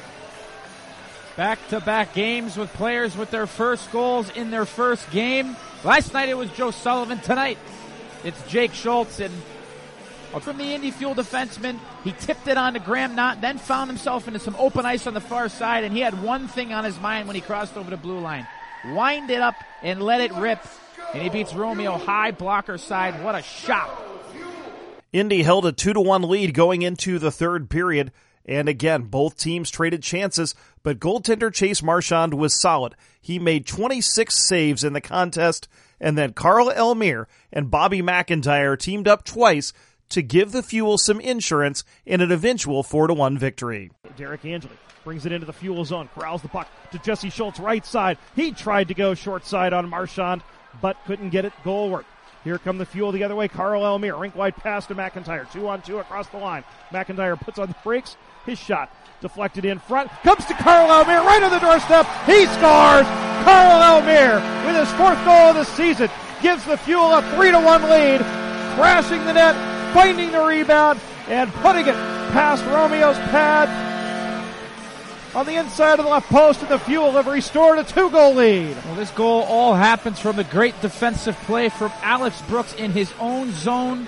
Back 1.36 1.60
to 1.68 1.80
back 1.80 2.12
games 2.12 2.56
with 2.56 2.72
players 2.72 3.16
with 3.16 3.30
their 3.30 3.46
first 3.46 3.92
goals 3.92 4.30
in 4.30 4.50
their 4.50 4.64
first 4.64 5.08
game. 5.12 5.56
Last 5.84 6.12
night 6.12 6.28
it 6.28 6.36
was 6.36 6.50
Joe 6.50 6.72
Sullivan. 6.72 7.20
Tonight 7.20 7.58
it's 8.24 8.42
Jake 8.48 8.74
Schultz, 8.74 9.20
and 9.20 9.32
from 10.40 10.58
the 10.58 10.74
Indy 10.74 10.90
Fuel 10.90 11.14
defenseman. 11.14 11.78
He 12.02 12.12
tipped 12.12 12.48
it 12.48 12.56
on 12.56 12.72
to 12.72 12.80
Graham 12.80 13.14
Knott, 13.14 13.40
then 13.40 13.58
found 13.58 13.90
himself 13.90 14.26
into 14.26 14.40
some 14.40 14.56
open 14.58 14.84
ice 14.84 15.06
on 15.06 15.14
the 15.14 15.20
far 15.20 15.48
side, 15.48 15.84
and 15.84 15.94
he 15.94 16.00
had 16.00 16.20
one 16.20 16.48
thing 16.48 16.72
on 16.72 16.84
his 16.84 16.98
mind 17.00 17.28
when 17.28 17.36
he 17.36 17.40
crossed 17.40 17.76
over 17.76 17.90
the 17.90 17.96
blue 17.96 18.18
line. 18.18 18.46
Wind 18.94 19.30
it 19.30 19.40
up 19.40 19.56
and 19.82 20.02
let 20.02 20.20
it 20.20 20.32
rip. 20.34 20.60
And 21.12 21.22
he 21.22 21.28
beats 21.28 21.54
Romeo 21.54 21.96
high 21.96 22.30
blocker 22.30 22.78
side. 22.78 23.22
What 23.22 23.34
a 23.34 23.42
shot. 23.42 23.90
Indy 25.12 25.42
held 25.42 25.64
a 25.66 25.72
2 25.72 25.94
to 25.94 26.00
1 26.00 26.22
lead 26.22 26.52
going 26.52 26.82
into 26.82 27.18
the 27.18 27.30
third 27.30 27.70
period. 27.70 28.12
And 28.44 28.68
again, 28.68 29.02
both 29.02 29.38
teams 29.38 29.70
traded 29.70 30.02
chances, 30.02 30.54
but 30.82 31.00
goaltender 31.00 31.52
Chase 31.52 31.82
Marchand 31.82 32.34
was 32.34 32.60
solid. 32.60 32.94
He 33.20 33.38
made 33.38 33.66
26 33.66 34.46
saves 34.46 34.84
in 34.84 34.92
the 34.92 35.00
contest, 35.00 35.68
and 36.00 36.16
then 36.16 36.32
Carl 36.32 36.70
Elmire 36.70 37.26
and 37.52 37.70
Bobby 37.70 38.02
McIntyre 38.02 38.78
teamed 38.78 39.08
up 39.08 39.24
twice 39.24 39.72
to 40.10 40.22
give 40.22 40.52
the 40.52 40.62
Fuel 40.62 40.98
some 40.98 41.20
insurance 41.20 41.84
in 42.04 42.20
an 42.20 42.30
eventual 42.30 42.82
4 42.82 43.08
to 43.08 43.14
1 43.14 43.38
victory. 43.38 43.90
Derek 44.16 44.44
Angeli 44.44 44.76
brings 45.04 45.26
it 45.26 45.32
into 45.32 45.46
the 45.46 45.52
Fuel 45.52 45.84
zone, 45.84 46.08
corrals 46.14 46.42
the 46.42 46.48
puck 46.48 46.68
to 46.92 46.98
Jesse 46.98 47.30
Schultz 47.30 47.60
right 47.60 47.84
side. 47.84 48.18
He 48.34 48.52
tried 48.52 48.88
to 48.88 48.94
go 48.94 49.14
short 49.14 49.44
side 49.44 49.72
on 49.72 49.88
Marchand, 49.88 50.42
but 50.80 50.96
couldn't 51.06 51.30
get 51.30 51.44
it 51.44 51.52
goalward. 51.64 52.04
Here 52.46 52.58
come 52.58 52.78
the 52.78 52.86
fuel 52.86 53.10
the 53.10 53.24
other 53.24 53.34
way. 53.34 53.48
Carl 53.48 53.82
Elmire, 53.82 54.20
rink 54.20 54.36
wide 54.36 54.54
pass 54.54 54.86
to 54.86 54.94
McIntyre. 54.94 55.50
Two 55.50 55.66
on 55.66 55.82
two 55.82 55.98
across 55.98 56.28
the 56.28 56.36
line. 56.36 56.62
McIntyre 56.90 57.36
puts 57.40 57.58
on 57.58 57.66
the 57.66 57.74
brakes. 57.82 58.16
His 58.44 58.56
shot 58.56 58.94
deflected 59.20 59.64
in 59.64 59.80
front. 59.80 60.12
Comes 60.22 60.44
to 60.44 60.54
Carl 60.54 60.86
Elmire 60.86 61.24
right 61.24 61.42
on 61.42 61.50
the 61.50 61.58
doorstep. 61.58 62.06
He 62.24 62.46
scores! 62.46 63.06
Carl 63.42 64.00
Elmire 64.00 64.38
with 64.64 64.76
his 64.76 64.88
fourth 64.96 65.18
goal 65.24 65.50
of 65.50 65.56
the 65.56 65.64
season 65.64 66.08
gives 66.40 66.64
the 66.64 66.76
fuel 66.76 67.12
a 67.14 67.22
three 67.34 67.50
to 67.50 67.58
one 67.58 67.82
lead. 67.82 68.20
Crashing 68.76 69.24
the 69.24 69.32
net, 69.32 69.56
finding 69.96 70.30
the 70.30 70.44
rebound, 70.44 71.00
and 71.28 71.50
putting 71.54 71.86
it 71.86 71.94
past 72.34 72.62
Romeo's 72.66 73.16
pad 73.30 73.66
on 75.34 75.46
the 75.46 75.54
inside 75.54 75.98
of 75.98 76.04
the 76.04 76.10
left 76.10 76.28
post, 76.28 76.60
and 76.60 76.68
the 76.68 76.78
Fuel 76.80 77.12
have 77.12 77.26
restored 77.26 77.78
a 77.78 77.84
two-goal 77.84 78.34
lead. 78.34 78.76
Well, 78.84 78.94
this 78.96 79.10
goal 79.12 79.44
all 79.44 79.72
happens 79.72 80.18
from 80.20 80.38
a 80.38 80.44
great 80.44 80.78
defensive 80.82 81.34
play 81.44 81.70
from 81.70 81.90
Alex 82.02 82.42
Brooks 82.42 82.74
in 82.74 82.90
his 82.90 83.10
own 83.18 83.52
zone. 83.52 84.06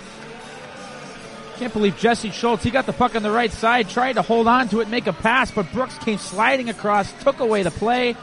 Can't 1.57 1.73
believe 1.73 1.97
Jesse 1.97 2.33
Schultz. 2.33 2.63
He 2.63 2.71
got 2.71 2.85
the 2.85 2.93
puck 2.93 3.17
on 3.17 3.23
the 3.23 3.31
right 3.31 3.51
side, 3.51 3.89
tried 3.89 4.13
to 4.13 4.23
hold 4.23 4.47
on 4.47 4.69
to 4.69 4.81
it, 4.81 4.89
make 4.89 5.07
a 5.07 5.15
pass, 5.15 5.51
but 5.51 5.73
Brooks 5.73 5.97
came 6.01 6.19
sliding 6.19 6.69
across, 6.69 7.11
took 7.23 7.41
away 7.41 7.63
the 7.63 7.71
play, 7.71 8.15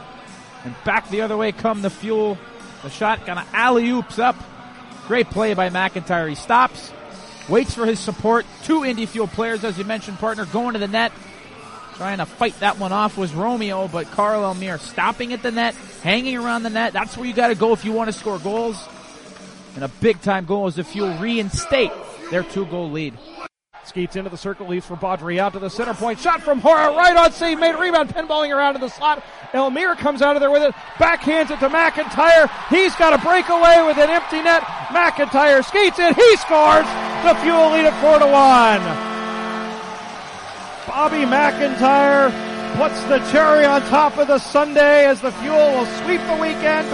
and 0.62 0.74
back 0.84 1.10
the 1.10 1.22
other 1.22 1.36
way 1.36 1.50
come 1.50 1.82
the 1.82 1.90
Fuel. 1.90 2.38
The 2.84 2.90
shot 2.90 3.26
kind 3.26 3.40
of 3.40 3.48
alley 3.52 3.90
oops 3.90 4.20
up. 4.20 4.36
Great 5.08 5.30
play 5.30 5.54
by 5.54 5.68
McIntyre. 5.68 6.28
He 6.28 6.36
stops, 6.36 6.92
waits 7.48 7.74
for 7.74 7.86
his 7.86 7.98
support. 7.98 8.46
Two 8.64 8.84
Indy 8.84 9.06
Fuel 9.06 9.26
players, 9.26 9.64
as 9.64 9.78
you 9.78 9.84
mentioned, 9.84 10.18
partner, 10.18 10.46
going 10.46 10.74
to 10.74 10.78
the 10.78 10.88
net. 10.88 11.12
Trying 11.96 12.18
to 12.18 12.26
fight 12.26 12.58
that 12.60 12.78
one 12.78 12.92
off 12.92 13.16
was 13.16 13.32
Romeo, 13.32 13.88
but 13.88 14.10
Carl 14.10 14.42
Elmire 14.42 14.78
stopping 14.78 15.32
at 15.32 15.42
the 15.42 15.50
net, 15.50 15.74
hanging 16.02 16.36
around 16.36 16.62
the 16.62 16.70
net. 16.70 16.92
That's 16.92 17.16
where 17.16 17.26
you 17.26 17.32
got 17.32 17.48
to 17.48 17.54
go 17.54 17.72
if 17.72 17.86
you 17.86 17.92
want 17.92 18.08
to 18.08 18.12
score 18.12 18.38
goals. 18.38 18.86
And 19.74 19.84
a 19.84 19.88
big 19.88 20.20
time 20.20 20.44
goal 20.44 20.66
as 20.66 20.76
the 20.76 20.84
Fuel 20.84 21.16
reinstate 21.18 21.92
their 22.30 22.42
two 22.42 22.66
goal 22.66 22.90
lead. 22.90 23.14
Skates 23.84 24.16
into 24.16 24.28
the 24.28 24.36
circle, 24.36 24.66
leaves 24.66 24.84
for 24.84 24.96
Baudry 24.96 25.38
out 25.38 25.52
to 25.52 25.58
the 25.58 25.70
center 25.70 25.94
point. 25.94 26.18
Shot 26.18 26.42
from 26.42 26.60
Hora, 26.60 26.90
right 26.90 27.16
on 27.16 27.32
save, 27.32 27.60
made 27.60 27.76
rebound, 27.76 28.10
pinballing 28.10 28.54
around 28.54 28.74
to 28.74 28.80
the 28.80 28.88
slot. 28.88 29.22
Elmire 29.52 29.96
comes 29.96 30.22
out 30.22 30.34
of 30.34 30.40
there 30.40 30.50
with 30.50 30.62
it, 30.62 30.74
backhands 30.96 31.50
it 31.50 31.60
to 31.60 31.68
McIntyre. 31.68 32.50
He's 32.68 32.94
got 32.96 33.12
a 33.12 33.18
breakaway 33.24 33.86
with 33.86 33.96
an 33.96 34.10
empty 34.10 34.42
net. 34.42 34.62
McIntyre 34.88 35.64
skates 35.64 35.98
in, 35.98 36.14
he 36.14 36.36
scores. 36.36 37.05
The 37.24 37.34
Fuel 37.42 37.70
lead 37.72 37.86
at 37.86 38.00
four 38.00 38.18
to 38.18 38.26
one. 38.26 38.82
Bobby 40.86 41.24
McIntyre 41.24 42.30
puts 42.76 43.02
the 43.04 43.18
cherry 43.32 43.64
on 43.64 43.80
top 43.82 44.16
of 44.18 44.28
the 44.28 44.38
Sunday 44.38 45.06
as 45.06 45.20
the 45.20 45.32
Fuel 45.32 45.72
will 45.72 45.86
sweep 45.86 46.20
the 46.26 46.36
weekend, 46.36 46.88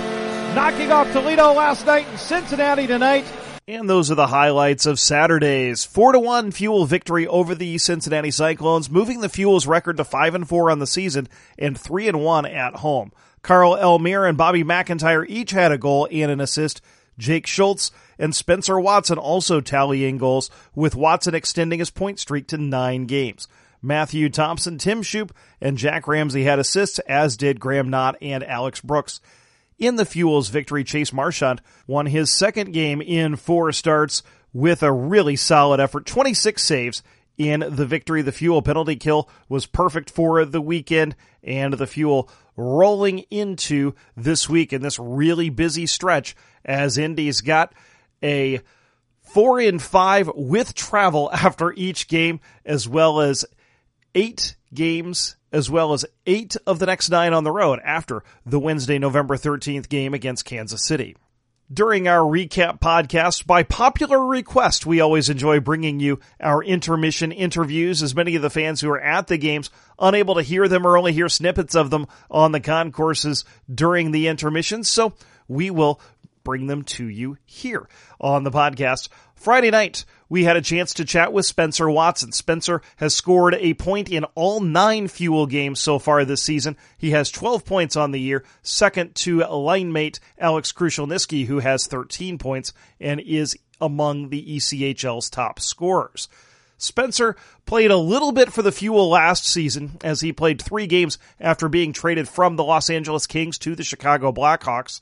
knocking 0.55 0.91
off 0.91 1.11
Toledo 1.13 1.53
last 1.53 1.85
night 1.87 2.07
and 2.09 2.19
Cincinnati 2.19 2.87
tonight. 2.87 3.25
And 3.69 3.89
those 3.89 4.11
are 4.11 4.17
the 4.17 4.27
highlights 4.27 4.87
of 4.87 4.99
Saturday's 4.99 5.85
4 5.85 6.13
to 6.13 6.21
1 6.21 6.51
Fuel 6.53 6.85
victory 6.85 7.27
over 7.27 7.55
the 7.55 7.79
Cincinnati 7.79 8.31
Cyclones, 8.31 8.91
moving 8.91 9.21
the 9.21 9.29
Fuel's 9.29 9.67
record 9.67 9.99
to 9.99 10.05
5 10.05 10.35
and 10.35 10.49
4 10.49 10.71
on 10.71 10.79
the 10.79 10.87
season 10.87 11.29
and 11.59 11.79
3 11.79 12.09
and 12.09 12.21
1 12.21 12.47
at 12.47 12.77
home. 12.77 13.13
Carl 13.43 13.77
Elmire 13.77 14.29
and 14.29 14.39
Bobby 14.39 14.65
McIntyre 14.65 15.25
each 15.29 15.51
had 15.51 15.73
a 15.73 15.79
goal 15.79 16.09
and 16.11 16.31
an 16.31 16.41
assist. 16.41 16.81
Jake 17.19 17.47
Schultz 17.47 17.91
and 18.19 18.35
Spencer 18.35 18.79
Watson 18.79 19.19
also 19.19 19.61
tallying 19.61 20.19
goals, 20.19 20.51
with 20.75 20.95
Watson 20.95 21.35
extending 21.35 21.79
his 21.79 21.91
point 21.91 22.19
streak 22.19 22.47
to 22.49 22.59
nine 22.59 23.07
games. 23.07 23.49
Matthew 23.83 24.29
Thompson, 24.29 24.79
Tim 24.79 25.03
Shoup, 25.03 25.31
and 25.61 25.77
Jack 25.77 26.07
Ramsey 26.07 26.45
had 26.45 26.61
assists, 26.61 27.01
as 27.01 27.37
did 27.37 27.59
Graham 27.59 27.91
Knott 27.91 28.17
and 28.23 28.45
Alex 28.45 28.81
Brooks. 28.81 29.21
In 29.79 29.97
the 29.97 30.05
Fuel's 30.05 30.49
victory, 30.49 30.85
Chase 30.85 31.13
Marchand 31.13 31.61
won 31.89 32.07
his 32.07 32.31
second 32.31 32.73
game 32.73 33.03
in 33.03 33.35
four 33.35 33.73
starts 33.73 34.23
with 34.53 34.83
a 34.83 34.93
really 34.93 35.35
solid 35.35 35.81
effort, 35.81 36.07
26 36.07 36.63
saves 36.63 37.03
in 37.37 37.65
the 37.69 37.87
victory. 37.87 38.23
The 38.23 38.31
Fuel 38.31 38.63
penalty 38.63 38.97
kill 38.97 39.29
was 39.49 39.67
perfect 39.67 40.11
for 40.11 40.45
the 40.45 40.61
weekend, 40.61 41.17
and 41.43 41.75
the 41.75 41.87
Fuel 41.87 42.31
rolling 42.57 43.21
into 43.31 43.95
this 44.17 44.49
week 44.49 44.73
in 44.73 44.83
this 44.83 44.99
really 44.99 45.51
busy 45.51 45.87
stretch 45.87 46.37
as 46.65 46.99
Indy's 46.99 47.41
got 47.41 47.75
a 48.23 48.61
four 49.21 49.61
in 49.61 49.79
five 49.79 50.31
with 50.35 50.75
travel 50.75 51.31
after 51.33 51.73
each 51.73 52.09
game, 52.09 52.41
as 52.65 52.89
well 52.89 53.21
as 53.21 53.45
eight 54.15 54.57
games 54.75 55.37
as 55.53 55.71
well 55.71 55.93
as 55.93 56.05
eight 56.27 56.57
of 56.67 56.79
the 56.79 56.87
next 56.87 57.11
nine 57.11 57.35
on 57.35 57.45
the 57.45 57.53
road 57.53 57.79
after 57.85 58.25
the 58.47 58.59
Wednesday, 58.59 58.99
November 58.99 59.37
13th 59.37 59.89
game 59.89 60.15
against 60.15 60.45
Kansas 60.45 60.85
City. 60.85 61.17
During 61.73 62.07
our 62.07 62.21
recap 62.21 62.81
podcast, 62.81 63.47
by 63.47 63.63
popular 63.63 64.27
request, 64.27 64.85
we 64.85 65.01
always 65.01 65.31
enjoy 65.31 65.61
bringing 65.61 66.01
you 66.01 66.21
our 66.39 66.63
intermission 66.63 67.33
interviews 67.33 68.03
as 68.03 68.15
many 68.15 68.35
of 68.35 68.43
the 68.43 68.51
fans 68.51 68.81
who 68.81 68.91
are 68.91 69.01
at 69.01 69.27
the 69.27 69.39
games 69.39 69.71
unable 69.99 70.35
to 70.35 70.43
hear 70.43 70.69
them 70.69 70.87
or 70.87 70.99
only 70.99 71.13
hear 71.13 71.31
snippets 71.31 71.75
of 71.75 71.89
them 71.89 72.07
on 72.31 72.53
the 72.53 72.61
concourses 72.61 73.47
during 73.73 74.11
the 74.11 74.29
intermissions. 74.29 74.91
So 74.91 75.15
we 75.49 75.71
will 75.71 75.99
bring 76.45 76.67
them 76.67 76.83
to 76.83 77.07
you 77.07 77.37
here 77.45 77.89
on 78.21 78.45
the 78.45 78.51
podcast. 78.51 79.09
Friday 79.35 79.71
night, 79.71 80.05
we 80.29 80.45
had 80.45 80.57
a 80.57 80.63
chance 80.63 80.95
to 80.95 81.05
chat 81.05 81.33
with 81.33 81.47
Spencer 81.47 81.91
Watson. 81.91 82.33
Spencer 82.33 82.81
has 82.97 83.15
scored 83.15 83.55
a 83.57 83.75
point 83.75 84.09
in 84.09 84.25
all 84.35 84.61
nine 84.61 85.09
Fuel 85.09 85.47
games 85.47 85.81
so 85.81 85.99
far 85.99 86.25
this 86.25 86.43
season. 86.43 86.77
He 86.97 87.11
has 87.11 87.31
12 87.31 87.65
points 87.65 87.97
on 87.97 88.13
the 88.13 88.21
year, 88.21 88.45
second 88.63 89.15
to 89.17 89.41
line 89.41 89.93
mate 89.93 90.21
Alex 90.39 90.73
Krushelnyski, 90.73 91.47
who 91.47 91.59
has 91.59 91.87
13 91.87 92.39
points 92.39 92.73
and 93.01 93.21
is 93.21 93.59
among 93.81 94.29
the 94.29 94.57
ECHL's 94.57 95.29
top 95.29 95.59
scorers. 95.61 96.29
Spencer 96.79 97.37
played 97.65 97.91
a 97.91 97.97
little 97.97 98.33
bit 98.33 98.53
for 98.53 98.63
the 98.63 98.73
Fuel 98.73 99.09
last 99.09 99.47
season 99.47 99.99
as 100.03 100.21
he 100.21 100.33
played 100.33 100.61
three 100.61 100.87
games 100.87 101.17
after 101.41 101.69
being 101.69 101.93
traded 101.93 102.29
from 102.29 102.57
the 102.57 102.65
Los 102.65 102.91
Angeles 102.91 103.27
Kings 103.27 103.59
to 103.59 103.77
the 103.77 103.85
Chicago 103.85 104.33
Blackhawks. 104.33 105.01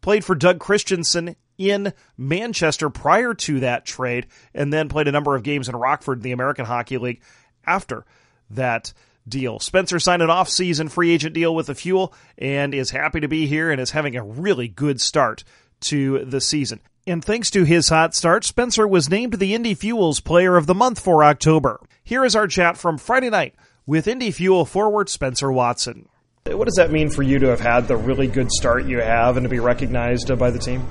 Played 0.00 0.24
for 0.24 0.34
Doug 0.34 0.58
Christiansen 0.58 1.36
in 1.58 1.92
Manchester 2.16 2.90
prior 2.90 3.34
to 3.34 3.60
that 3.60 3.86
trade, 3.86 4.26
and 4.54 4.72
then 4.72 4.88
played 4.88 5.08
a 5.08 5.12
number 5.12 5.34
of 5.34 5.42
games 5.42 5.68
in 5.68 5.76
Rockford 5.76 6.18
in 6.18 6.22
the 6.22 6.32
American 6.32 6.66
Hockey 6.66 6.98
League 6.98 7.22
after 7.66 8.04
that 8.50 8.92
deal. 9.28 9.58
Spencer 9.58 9.98
signed 9.98 10.22
an 10.22 10.30
off-season 10.30 10.88
free 10.88 11.12
agent 11.12 11.34
deal 11.34 11.54
with 11.54 11.66
the 11.66 11.74
Fuel 11.74 12.14
and 12.38 12.74
is 12.74 12.90
happy 12.90 13.20
to 13.20 13.28
be 13.28 13.46
here 13.46 13.70
and 13.70 13.80
is 13.80 13.90
having 13.90 14.16
a 14.16 14.22
really 14.22 14.68
good 14.68 15.00
start 15.00 15.42
to 15.80 16.24
the 16.24 16.40
season. 16.40 16.80
And 17.08 17.24
thanks 17.24 17.50
to 17.52 17.64
his 17.64 17.88
hot 17.88 18.14
start, 18.14 18.44
Spencer 18.44 18.86
was 18.86 19.10
named 19.10 19.34
the 19.34 19.54
Indy 19.54 19.74
Fuels 19.74 20.20
Player 20.20 20.56
of 20.56 20.66
the 20.66 20.74
Month 20.74 21.00
for 21.00 21.24
October. 21.24 21.80
Here 22.02 22.24
is 22.24 22.36
our 22.36 22.46
chat 22.46 22.76
from 22.76 22.98
Friday 22.98 23.30
night 23.30 23.54
with 23.86 24.08
Indy 24.08 24.30
Fuel 24.30 24.64
forward 24.64 25.08
Spencer 25.08 25.50
Watson. 25.50 26.08
What 26.54 26.66
does 26.66 26.76
that 26.76 26.90
mean 26.90 27.10
for 27.10 27.22
you 27.22 27.38
to 27.40 27.48
have 27.48 27.60
had 27.60 27.88
the 27.88 27.96
really 27.96 28.26
good 28.26 28.50
start 28.50 28.86
you 28.86 29.00
have 29.00 29.36
and 29.36 29.44
to 29.44 29.48
be 29.50 29.58
recognized 29.58 30.30
by 30.38 30.50
the 30.50 30.58
team? 30.58 30.86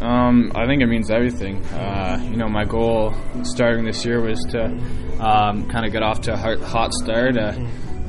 Um, 0.00 0.52
I 0.54 0.66
think 0.66 0.82
it 0.82 0.86
means 0.86 1.10
everything. 1.10 1.64
Uh, 1.66 2.20
you 2.30 2.36
know, 2.36 2.48
my 2.48 2.64
goal 2.64 3.14
starting 3.42 3.84
this 3.84 4.04
year 4.04 4.20
was 4.20 4.40
to 4.50 4.64
um, 5.20 5.68
kind 5.68 5.84
of 5.84 5.92
get 5.92 6.02
off 6.02 6.22
to 6.22 6.32
a 6.32 6.36
hot 6.36 6.92
start. 6.94 7.36
Uh, 7.36 7.52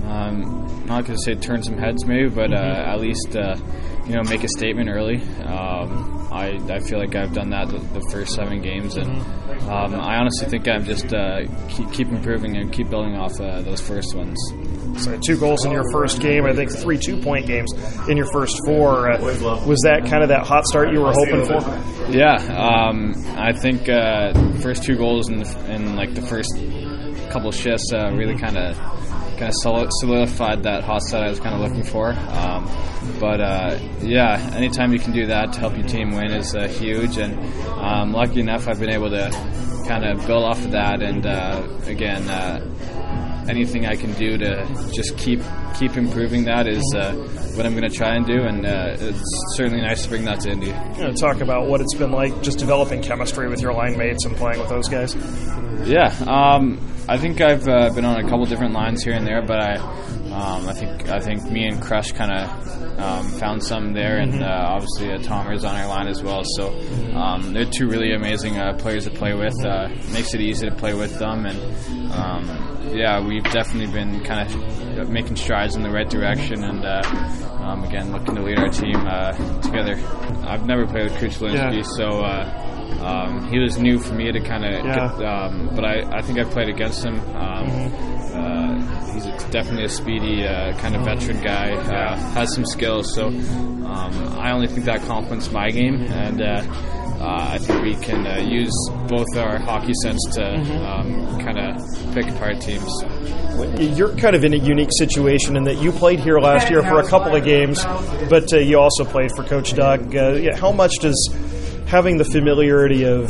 um, 0.07 0.83
not 0.85 1.05
going 1.05 1.17
to 1.17 1.23
say 1.23 1.35
turn 1.35 1.61
some 1.63 1.77
heads, 1.77 2.05
maybe, 2.05 2.29
but 2.29 2.53
uh, 2.53 2.55
at 2.55 2.99
least 2.99 3.35
uh, 3.35 3.55
you 4.11 4.17
know, 4.17 4.23
make 4.29 4.43
a 4.43 4.49
statement 4.49 4.89
early. 4.89 5.21
Um, 5.45 6.27
I, 6.33 6.59
I 6.69 6.79
feel 6.79 6.99
like 6.99 7.15
I've 7.15 7.33
done 7.33 7.51
that 7.51 7.69
the, 7.69 7.77
the 7.77 8.01
first 8.11 8.35
seven 8.35 8.61
games, 8.61 8.97
and 8.97 9.09
um, 9.69 9.95
I 9.95 10.17
honestly 10.17 10.49
think 10.49 10.67
I'm 10.67 10.83
just 10.83 11.13
uh, 11.13 11.43
keep, 11.69 11.93
keep 11.93 12.07
improving 12.09 12.57
and 12.57 12.73
keep 12.73 12.89
building 12.89 13.15
off 13.15 13.39
uh, 13.39 13.61
those 13.61 13.79
first 13.79 14.13
ones. 14.13 14.37
So 14.97 15.17
two 15.25 15.39
goals 15.39 15.63
in 15.63 15.71
your 15.71 15.89
first 15.93 16.19
game, 16.19 16.43
I 16.43 16.51
think 16.51 16.73
three 16.73 16.97
two 16.97 17.21
point 17.21 17.47
games 17.47 17.71
in 18.09 18.17
your 18.17 18.29
first 18.33 18.59
four. 18.65 19.13
Uh, 19.13 19.21
was 19.65 19.79
that 19.85 20.05
kind 20.09 20.23
of 20.23 20.27
that 20.27 20.45
hot 20.45 20.65
start 20.65 20.91
you 20.91 20.99
were 20.99 21.13
hoping 21.13 21.45
for? 21.45 22.11
Yeah, 22.11 22.35
um, 22.53 23.13
I 23.37 23.53
think 23.53 23.87
uh, 23.87 24.33
first 24.59 24.83
two 24.83 24.97
goals 24.97 25.29
in, 25.29 25.37
the, 25.37 25.73
in 25.73 25.95
like 25.95 26.15
the 26.15 26.21
first 26.21 26.53
couple 27.31 27.49
shifts 27.53 27.93
uh, 27.93 28.11
really 28.11 28.37
kind 28.37 28.57
of 28.57 29.00
kind 29.41 29.49
of 29.49 29.89
solidified 29.99 30.63
that 30.63 30.83
hot 30.83 31.01
start 31.01 31.25
I 31.25 31.29
was 31.29 31.39
kind 31.39 31.55
of 31.55 31.61
looking 31.61 31.83
for. 31.83 32.11
Um, 32.11 32.69
but 33.19 33.41
uh, 33.41 33.79
yeah, 34.01 34.37
anytime 34.55 34.93
you 34.93 34.99
can 34.99 35.13
do 35.13 35.25
that 35.27 35.53
to 35.53 35.59
help 35.59 35.75
your 35.75 35.87
team 35.87 36.11
win 36.11 36.31
is 36.31 36.53
uh, 36.55 36.67
huge. 36.67 37.17
And 37.17 37.33
um, 37.69 38.13
lucky 38.13 38.39
enough, 38.39 38.67
I've 38.67 38.79
been 38.79 38.93
able 38.93 39.09
to 39.09 39.31
kind 39.87 40.05
of 40.05 40.25
build 40.27 40.43
off 40.43 40.63
of 40.63 40.71
that. 40.71 41.01
And 41.01 41.25
uh, 41.25 41.67
again, 41.87 42.29
uh, 42.29 43.47
anything 43.49 43.87
I 43.87 43.95
can 43.95 44.13
do 44.13 44.37
to 44.37 44.91
just 44.93 45.17
keep 45.17 45.41
keep 45.73 45.97
improving 45.97 46.43
that 46.43 46.67
is 46.67 46.83
uh, 46.95 47.13
what 47.55 47.65
I'm 47.65 47.75
going 47.75 47.89
to 47.89 47.95
try 47.95 48.15
and 48.15 48.27
do. 48.27 48.43
And 48.43 48.63
uh, 48.63 48.95
it's 48.99 49.55
certainly 49.55 49.81
nice 49.81 50.03
to 50.03 50.09
bring 50.09 50.25
that 50.25 50.41
to 50.41 50.51
Indy. 50.51 50.67
You 50.67 51.13
talk 51.13 51.41
about 51.41 51.65
what 51.65 51.81
it's 51.81 51.95
been 51.95 52.11
like 52.11 52.43
just 52.43 52.59
developing 52.59 53.01
chemistry 53.01 53.49
with 53.49 53.59
your 53.59 53.73
line 53.73 53.97
mates 53.97 54.23
and 54.23 54.37
playing 54.37 54.59
with 54.59 54.69
those 54.69 54.87
guys. 54.87 55.15
Yeah. 55.87 56.13
Um, 56.27 56.90
I 57.07 57.17
think 57.17 57.41
I've 57.41 57.67
uh, 57.67 57.89
been 57.93 58.05
on 58.05 58.23
a 58.23 58.23
couple 58.23 58.45
different 58.45 58.73
lines 58.73 59.03
here 59.03 59.13
and 59.13 59.25
there, 59.25 59.41
but 59.41 59.59
I, 59.59 59.75
um, 59.75 60.67
I 60.67 60.73
think 60.73 61.09
I 61.09 61.19
think 61.19 61.43
me 61.51 61.65
and 61.65 61.81
Crush 61.81 62.11
kind 62.11 62.31
of 62.31 62.99
um, 62.99 63.27
found 63.31 63.63
some 63.63 63.93
there, 63.93 64.17
and 64.17 64.33
mm-hmm. 64.33 64.43
uh, 64.43 64.75
obviously 64.75 65.11
uh, 65.11 65.17
Tomer's 65.17 65.65
on 65.65 65.75
our 65.75 65.87
line 65.87 66.07
as 66.07 66.21
well. 66.21 66.43
So 66.43 66.69
um, 67.15 67.53
they're 67.53 67.65
two 67.65 67.87
really 67.87 68.13
amazing 68.13 68.57
uh, 68.57 68.73
players 68.77 69.05
to 69.05 69.11
play 69.11 69.33
with. 69.33 69.53
Uh, 69.65 69.89
makes 70.13 70.33
it 70.33 70.41
easy 70.41 70.69
to 70.69 70.75
play 70.75 70.93
with 70.93 71.17
them, 71.19 71.45
and 71.45 71.59
um, 72.13 72.95
yeah, 72.95 73.19
we've 73.19 73.43
definitely 73.43 73.91
been 73.91 74.23
kind 74.23 74.47
of 74.99 75.09
making 75.09 75.35
strides 75.35 75.75
in 75.75 75.83
the 75.83 75.91
right 75.91 76.09
direction, 76.09 76.63
and 76.63 76.85
uh, 76.85 77.01
um, 77.61 77.83
again 77.83 78.11
looking 78.11 78.35
to 78.35 78.43
lead 78.43 78.59
our 78.59 78.69
team 78.69 78.95
uh, 78.95 79.31
together. 79.61 79.95
I've 80.45 80.65
never 80.65 80.85
played 80.85 81.11
with 81.11 81.19
Krushelnyski, 81.19 81.75
yeah. 81.77 81.81
so. 81.81 82.70
Um, 82.99 83.49
he 83.49 83.59
was 83.59 83.77
new 83.77 83.99
for 83.99 84.13
me 84.13 84.31
to 84.31 84.39
kind 84.39 84.65
of, 84.65 84.85
yeah. 84.85 85.45
um, 85.45 85.71
but 85.75 85.85
I, 85.85 86.17
I 86.17 86.21
think 86.21 86.39
I 86.39 86.43
played 86.43 86.69
against 86.69 87.03
him. 87.03 87.19
Um, 87.35 87.67
mm-hmm. 87.67 88.37
uh, 88.37 89.13
he's 89.13 89.43
definitely 89.45 89.85
a 89.85 89.89
speedy 89.89 90.45
uh, 90.45 90.77
kind 90.77 90.95
of 90.95 91.03
veteran 91.03 91.41
guy, 91.41 91.71
uh, 91.71 92.15
has 92.33 92.53
some 92.53 92.65
skills. 92.65 93.13
So 93.15 93.27
um, 93.27 94.39
I 94.39 94.51
only 94.51 94.67
think 94.67 94.85
that 94.85 95.01
complements 95.01 95.51
my 95.51 95.69
game, 95.69 96.01
and 96.03 96.41
uh, 96.41 96.63
uh, 97.21 97.49
I 97.51 97.57
think 97.57 97.83
we 97.83 97.95
can 97.95 98.25
uh, 98.25 98.37
use 98.37 98.73
both 99.07 99.27
our 99.35 99.59
hockey 99.59 99.93
sense 100.01 100.23
to 100.33 100.41
mm-hmm. 100.41 100.81
Um, 100.81 101.39
kind 101.39 101.59
of 101.59 102.13
pick 102.13 102.27
apart 102.27 102.61
teams. 102.61 102.89
You're 103.97 104.15
kind 104.15 104.35
of 104.35 104.43
in 104.43 104.53
a 104.53 104.57
unique 104.57 104.89
situation 104.97 105.55
in 105.55 105.63
that 105.65 105.81
you 105.81 105.91
played 105.91 106.19
here 106.19 106.39
last 106.39 106.69
year 106.69 106.81
for 106.81 106.99
a 106.99 107.07
couple 107.07 107.35
of 107.35 107.43
games, 107.43 107.83
but 108.29 108.51
you 108.51 108.79
also 108.79 109.05
played 109.05 109.29
for 109.35 109.43
Coach 109.43 109.73
Doug. 109.73 110.13
how 110.55 110.71
much 110.71 110.93
does 110.99 111.29
having 111.91 112.15
the 112.15 112.23
familiarity 112.23 113.03
of 113.03 113.29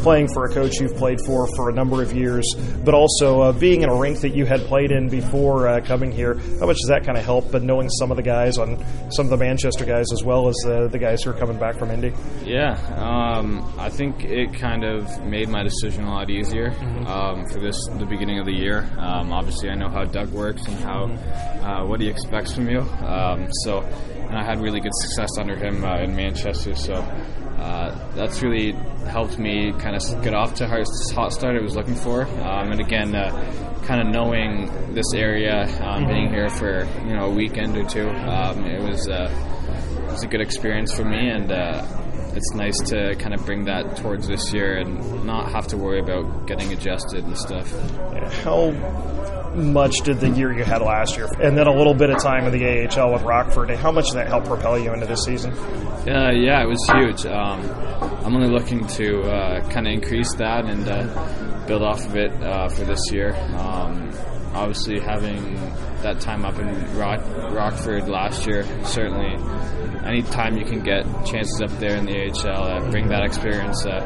playing 0.00 0.26
for 0.32 0.46
a 0.46 0.48
coach 0.54 0.80
you've 0.80 0.96
played 0.96 1.20
for 1.26 1.46
for 1.54 1.68
a 1.68 1.72
number 1.72 2.02
of 2.02 2.14
years, 2.14 2.46
but 2.82 2.94
also 2.94 3.42
uh, 3.42 3.52
being 3.52 3.82
in 3.82 3.90
a 3.90 3.94
rink 3.94 4.20
that 4.20 4.30
you 4.30 4.46
had 4.46 4.58
played 4.62 4.90
in 4.90 5.10
before 5.10 5.68
uh, 5.68 5.80
coming 5.82 6.10
here, 6.10 6.38
how 6.58 6.66
much 6.66 6.78
does 6.78 6.88
that 6.88 7.04
kind 7.04 7.18
of 7.18 7.24
help? 7.26 7.52
But 7.52 7.62
knowing 7.62 7.90
some 7.90 8.10
of 8.10 8.16
the 8.16 8.22
guys 8.22 8.56
on 8.56 8.82
some 9.12 9.26
of 9.26 9.30
the 9.30 9.36
Manchester 9.36 9.84
guys 9.84 10.06
as 10.12 10.24
well 10.24 10.48
as 10.48 10.56
uh, 10.66 10.88
the 10.90 10.98
guys 10.98 11.22
who 11.22 11.30
are 11.30 11.34
coming 11.34 11.58
back 11.58 11.78
from 11.78 11.90
Indy. 11.90 12.14
Yeah, 12.42 12.72
um, 12.96 13.70
I 13.78 13.90
think 13.90 14.24
it 14.24 14.54
kind 14.54 14.82
of 14.82 15.22
made 15.22 15.50
my 15.50 15.62
decision 15.62 16.04
a 16.04 16.10
lot 16.10 16.30
easier 16.30 16.70
mm-hmm. 16.70 17.06
um, 17.06 17.46
for 17.48 17.60
this 17.60 17.76
the 17.98 18.06
beginning 18.06 18.38
of 18.38 18.46
the 18.46 18.54
year. 18.54 18.88
Um, 18.96 19.30
obviously, 19.30 19.68
I 19.68 19.74
know 19.74 19.90
how 19.90 20.04
Doug 20.04 20.30
works 20.30 20.64
and 20.66 20.78
how 20.78 21.08
mm-hmm. 21.08 21.64
uh, 21.64 21.86
what 21.86 22.00
he 22.00 22.08
expects 22.08 22.54
from 22.54 22.70
you. 22.70 22.80
Um, 22.80 23.48
so, 23.64 23.86
and 24.30 24.38
I 24.38 24.44
had 24.44 24.60
really 24.60 24.78
good 24.78 24.94
success 24.94 25.30
under 25.38 25.56
him 25.56 25.84
uh, 25.84 25.98
in 25.98 26.14
Manchester. 26.14 26.76
So 26.76 26.94
uh, 26.94 28.14
that's 28.14 28.42
really 28.42 28.72
helped 29.08 29.38
me 29.38 29.72
kind 29.72 29.96
of 29.96 30.22
get 30.22 30.34
off 30.34 30.54
to 30.54 30.68
this 30.68 31.10
hot 31.12 31.32
start 31.32 31.56
I 31.56 31.60
was 31.60 31.74
looking 31.74 31.96
for. 31.96 32.22
Um, 32.22 32.70
and 32.70 32.80
again, 32.80 33.12
uh, 33.12 33.82
kind 33.86 34.00
of 34.00 34.06
knowing 34.06 34.94
this 34.94 35.12
area, 35.14 35.66
um, 35.82 36.06
being 36.06 36.30
here 36.30 36.48
for 36.48 36.86
you 37.06 37.14
know 37.16 37.26
a 37.26 37.34
weekend 37.34 37.76
or 37.76 37.84
two, 37.88 38.08
um, 38.08 38.64
it 38.66 38.80
was 38.80 39.08
uh, 39.08 39.28
it 40.06 40.12
was 40.12 40.22
a 40.22 40.28
good 40.28 40.40
experience 40.40 40.94
for 40.94 41.04
me, 41.04 41.28
and 41.28 41.50
uh, 41.50 41.84
it's 42.36 42.54
nice 42.54 42.78
to 42.90 43.16
kind 43.16 43.34
of 43.34 43.44
bring 43.44 43.64
that 43.64 43.96
towards 43.96 44.28
this 44.28 44.52
year 44.52 44.78
and 44.78 45.24
not 45.24 45.50
have 45.50 45.66
to 45.66 45.76
worry 45.76 45.98
about 45.98 46.46
getting 46.46 46.72
adjusted 46.72 47.24
and 47.24 47.36
stuff. 47.36 47.68
How 48.44 48.70
much 49.54 49.96
did 50.04 50.20
the 50.20 50.28
year 50.30 50.52
you 50.52 50.64
had 50.64 50.82
last 50.82 51.16
year, 51.16 51.28
and 51.40 51.56
then 51.56 51.66
a 51.66 51.74
little 51.74 51.94
bit 51.94 52.10
of 52.10 52.22
time 52.22 52.44
in 52.46 52.52
the 52.52 52.86
AHL 52.88 53.12
with 53.12 53.22
Rockford, 53.22 53.70
how 53.70 53.90
much 53.92 54.06
did 54.08 54.16
that 54.16 54.28
help 54.28 54.44
propel 54.44 54.78
you 54.78 54.92
into 54.92 55.06
this 55.06 55.24
season? 55.24 55.52
Uh, 55.52 56.30
yeah, 56.32 56.62
it 56.62 56.68
was 56.68 56.82
huge. 56.94 57.26
Um, 57.26 57.60
I'm 58.24 58.34
only 58.34 58.48
looking 58.48 58.86
to 58.86 59.22
uh, 59.22 59.60
kind 59.70 59.86
of 59.86 59.92
increase 59.92 60.34
that 60.36 60.64
and 60.64 60.88
uh, 60.88 61.66
build 61.66 61.82
off 61.82 62.04
of 62.06 62.16
it 62.16 62.32
uh, 62.42 62.68
for 62.68 62.84
this 62.84 63.00
year. 63.12 63.34
Um, 63.56 64.10
obviously, 64.54 65.00
having 65.00 65.54
that 66.02 66.20
time 66.20 66.44
up 66.44 66.58
in 66.58 66.96
Rock- 66.96 67.24
Rockford 67.52 68.08
last 68.08 68.46
year, 68.46 68.64
certainly 68.84 69.36
any 70.04 70.22
time 70.22 70.56
you 70.56 70.64
can 70.64 70.80
get 70.82 71.04
chances 71.26 71.60
up 71.62 71.70
there 71.78 71.96
in 71.96 72.06
the 72.06 72.30
AHL, 72.30 72.64
uh, 72.64 72.90
bring 72.90 73.08
that 73.08 73.22
experience, 73.24 73.84
uh, 73.84 74.00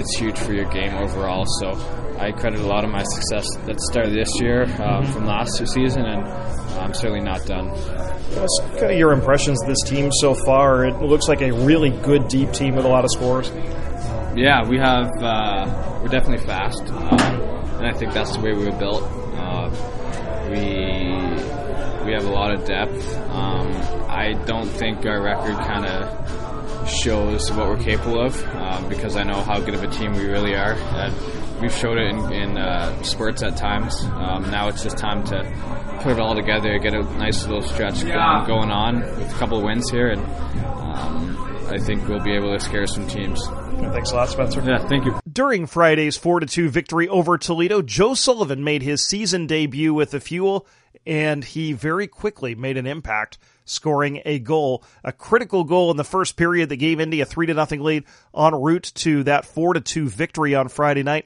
it's 0.00 0.18
huge 0.18 0.38
for 0.38 0.52
your 0.52 0.68
game 0.70 0.94
overall. 0.96 1.44
So 1.60 1.72
I 2.18 2.32
credit 2.32 2.60
a 2.60 2.66
lot 2.66 2.84
of 2.84 2.90
my 2.90 3.04
success 3.04 3.46
that 3.66 3.80
started 3.80 4.14
this 4.14 4.40
year 4.40 4.64
um, 4.64 4.68
mm-hmm. 4.68 5.12
from 5.12 5.26
last 5.26 5.56
season, 5.58 6.04
and 6.06 6.26
I'm 6.80 6.94
certainly 6.94 7.20
not 7.20 7.44
done. 7.46 7.68
What's 7.68 8.60
kind 8.78 8.92
of 8.92 8.98
your 8.98 9.12
impressions 9.12 9.62
of 9.62 9.68
this 9.68 9.82
team 9.84 10.10
so 10.12 10.34
far? 10.34 10.86
It 10.86 11.00
looks 11.02 11.28
like 11.28 11.42
a 11.42 11.52
really 11.52 11.90
good 11.90 12.28
deep 12.28 12.52
team 12.52 12.74
with 12.76 12.84
a 12.84 12.88
lot 12.88 13.04
of 13.04 13.10
scores. 13.10 13.50
Yeah, 14.36 14.66
we 14.66 14.78
have. 14.78 15.10
Uh, 15.20 16.00
we're 16.00 16.08
definitely 16.08 16.46
fast, 16.46 16.82
um, 16.82 17.20
and 17.78 17.86
I 17.86 17.92
think 17.92 18.12
that's 18.14 18.36
the 18.36 18.40
way 18.40 18.52
we 18.52 18.64
were 18.64 18.78
built. 18.78 19.02
Uh, 19.02 19.68
we 20.48 20.60
we 22.06 22.12
have 22.12 22.24
a 22.24 22.32
lot 22.32 22.52
of 22.52 22.64
depth. 22.64 23.16
Um, 23.30 23.72
I 24.08 24.32
don't 24.46 24.68
think 24.68 25.04
our 25.04 25.22
record 25.22 25.56
kind 25.56 25.84
of 25.84 26.39
shows 26.90 27.50
what 27.52 27.68
we're 27.68 27.82
capable 27.82 28.20
of 28.20 28.46
um, 28.54 28.88
because 28.88 29.16
I 29.16 29.22
know 29.22 29.40
how 29.42 29.60
good 29.60 29.74
of 29.74 29.82
a 29.82 29.88
team 29.88 30.12
we 30.12 30.26
really 30.26 30.54
are. 30.54 30.74
And 30.74 31.14
we've 31.60 31.72
showed 31.72 31.98
it 31.98 32.10
in, 32.10 32.32
in 32.32 32.58
uh, 32.58 33.02
spurts 33.02 33.42
at 33.42 33.56
times. 33.56 34.02
Um, 34.04 34.50
now 34.50 34.68
it's 34.68 34.82
just 34.82 34.98
time 34.98 35.24
to 35.24 35.98
put 36.02 36.12
it 36.12 36.20
all 36.20 36.34
together, 36.34 36.78
get 36.78 36.94
a 36.94 37.02
nice 37.18 37.46
little 37.46 37.62
stretch 37.62 38.02
going, 38.02 38.46
going 38.46 38.70
on 38.70 39.00
with 39.00 39.34
a 39.34 39.38
couple 39.38 39.58
of 39.58 39.64
wins 39.64 39.90
here, 39.90 40.08
and 40.08 40.22
um, 40.66 41.66
I 41.68 41.78
think 41.78 42.08
we'll 42.08 42.22
be 42.22 42.32
able 42.32 42.52
to 42.52 42.60
scare 42.60 42.86
some 42.86 43.06
teams. 43.06 43.40
Thanks 43.46 44.10
a 44.12 44.16
lot, 44.16 44.28
Spencer. 44.28 44.62
Yeah, 44.62 44.86
thank 44.86 45.04
you. 45.04 45.29
During 45.40 45.66
Friday's 45.66 46.18
4 46.18 46.40
2 46.40 46.68
victory 46.68 47.08
over 47.08 47.38
Toledo, 47.38 47.80
Joe 47.80 48.12
Sullivan 48.12 48.62
made 48.62 48.82
his 48.82 49.02
season 49.02 49.46
debut 49.46 49.94
with 49.94 50.10
the 50.10 50.20
Fuel 50.20 50.66
and 51.06 51.42
he 51.42 51.72
very 51.72 52.06
quickly 52.06 52.54
made 52.54 52.76
an 52.76 52.86
impact, 52.86 53.38
scoring 53.64 54.20
a 54.26 54.38
goal, 54.38 54.84
a 55.02 55.12
critical 55.12 55.64
goal 55.64 55.90
in 55.90 55.96
the 55.96 56.04
first 56.04 56.36
period 56.36 56.68
that 56.68 56.76
gave 56.76 57.00
Indy 57.00 57.22
a 57.22 57.24
three 57.24 57.46
to 57.46 57.54
nothing 57.54 57.80
lead 57.80 58.04
en 58.36 58.54
route 58.54 58.92
to 58.96 59.22
that 59.22 59.46
four 59.46 59.72
to 59.72 59.80
two 59.80 60.10
victory 60.10 60.54
on 60.54 60.68
Friday 60.68 61.02
night. 61.02 61.24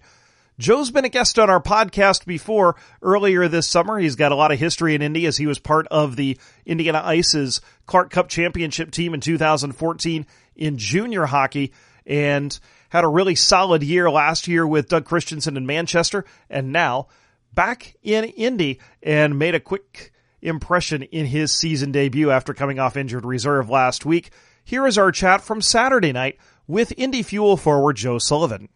Joe's 0.61 0.93
been 0.93 1.05
a 1.05 1.09
guest 1.09 1.37
on 1.41 1.51
our 1.51 1.61
podcast 1.61 2.25
before 2.25 2.77
earlier 3.03 3.49
this 3.49 3.69
summer. 3.69 3.99
He's 3.99 4.15
got 4.15 4.31
a 4.31 4.37
lot 4.37 4.53
of 4.53 4.61
history 4.61 4.95
in 4.95 5.03
Indy 5.03 5.27
as 5.27 5.39
he 5.39 5.49
was 5.49 5.59
part 5.59 5.89
of 5.89 6.15
the 6.15 6.39
Indiana 6.65 7.03
Ice's 7.05 7.61
Clark 7.87 8.13
Cup 8.13 8.29
championship 8.29 8.93
team 8.93 9.13
in 9.13 9.21
2014 9.21 10.25
in 10.55 10.79
junior 10.79 11.27
hockey 11.27 11.73
and 12.07 12.57
had 12.95 13.03
a 13.03 13.09
really 13.09 13.35
solid 13.35 13.83
year 13.83 14.09
last 14.09 14.47
year 14.47 14.65
with 14.65 14.89
Doug 14.89 15.05
Christiansen 15.05 15.57
in 15.57 15.67
Manchester 15.67 16.25
and 16.49 16.73
now 16.73 17.09
back 17.53 17.97
in 18.05 18.23
Indy 18.23 18.79
and 19.03 19.37
made 19.37 19.57
a 19.57 19.61
quick 19.61 20.13
impression 20.41 21.03
in 21.03 21.27
his 21.27 21.51
season 21.51 21.91
debut 21.91 22.31
after 22.31 22.55
coming 22.55 22.79
off 22.79 22.97
injured 22.97 23.25
reserve 23.25 23.69
last 23.69 24.07
week. 24.07 24.31
Here 24.63 24.87
is 24.87 24.97
our 24.97 25.11
chat 25.11 25.41
from 25.41 25.61
Saturday 25.61 26.13
night 26.13 26.39
with 26.69 26.93
Indy 26.97 27.25
Fuel 27.25 27.57
forward 27.57 27.97
Joe 27.97 28.19
Sullivan. 28.19 28.69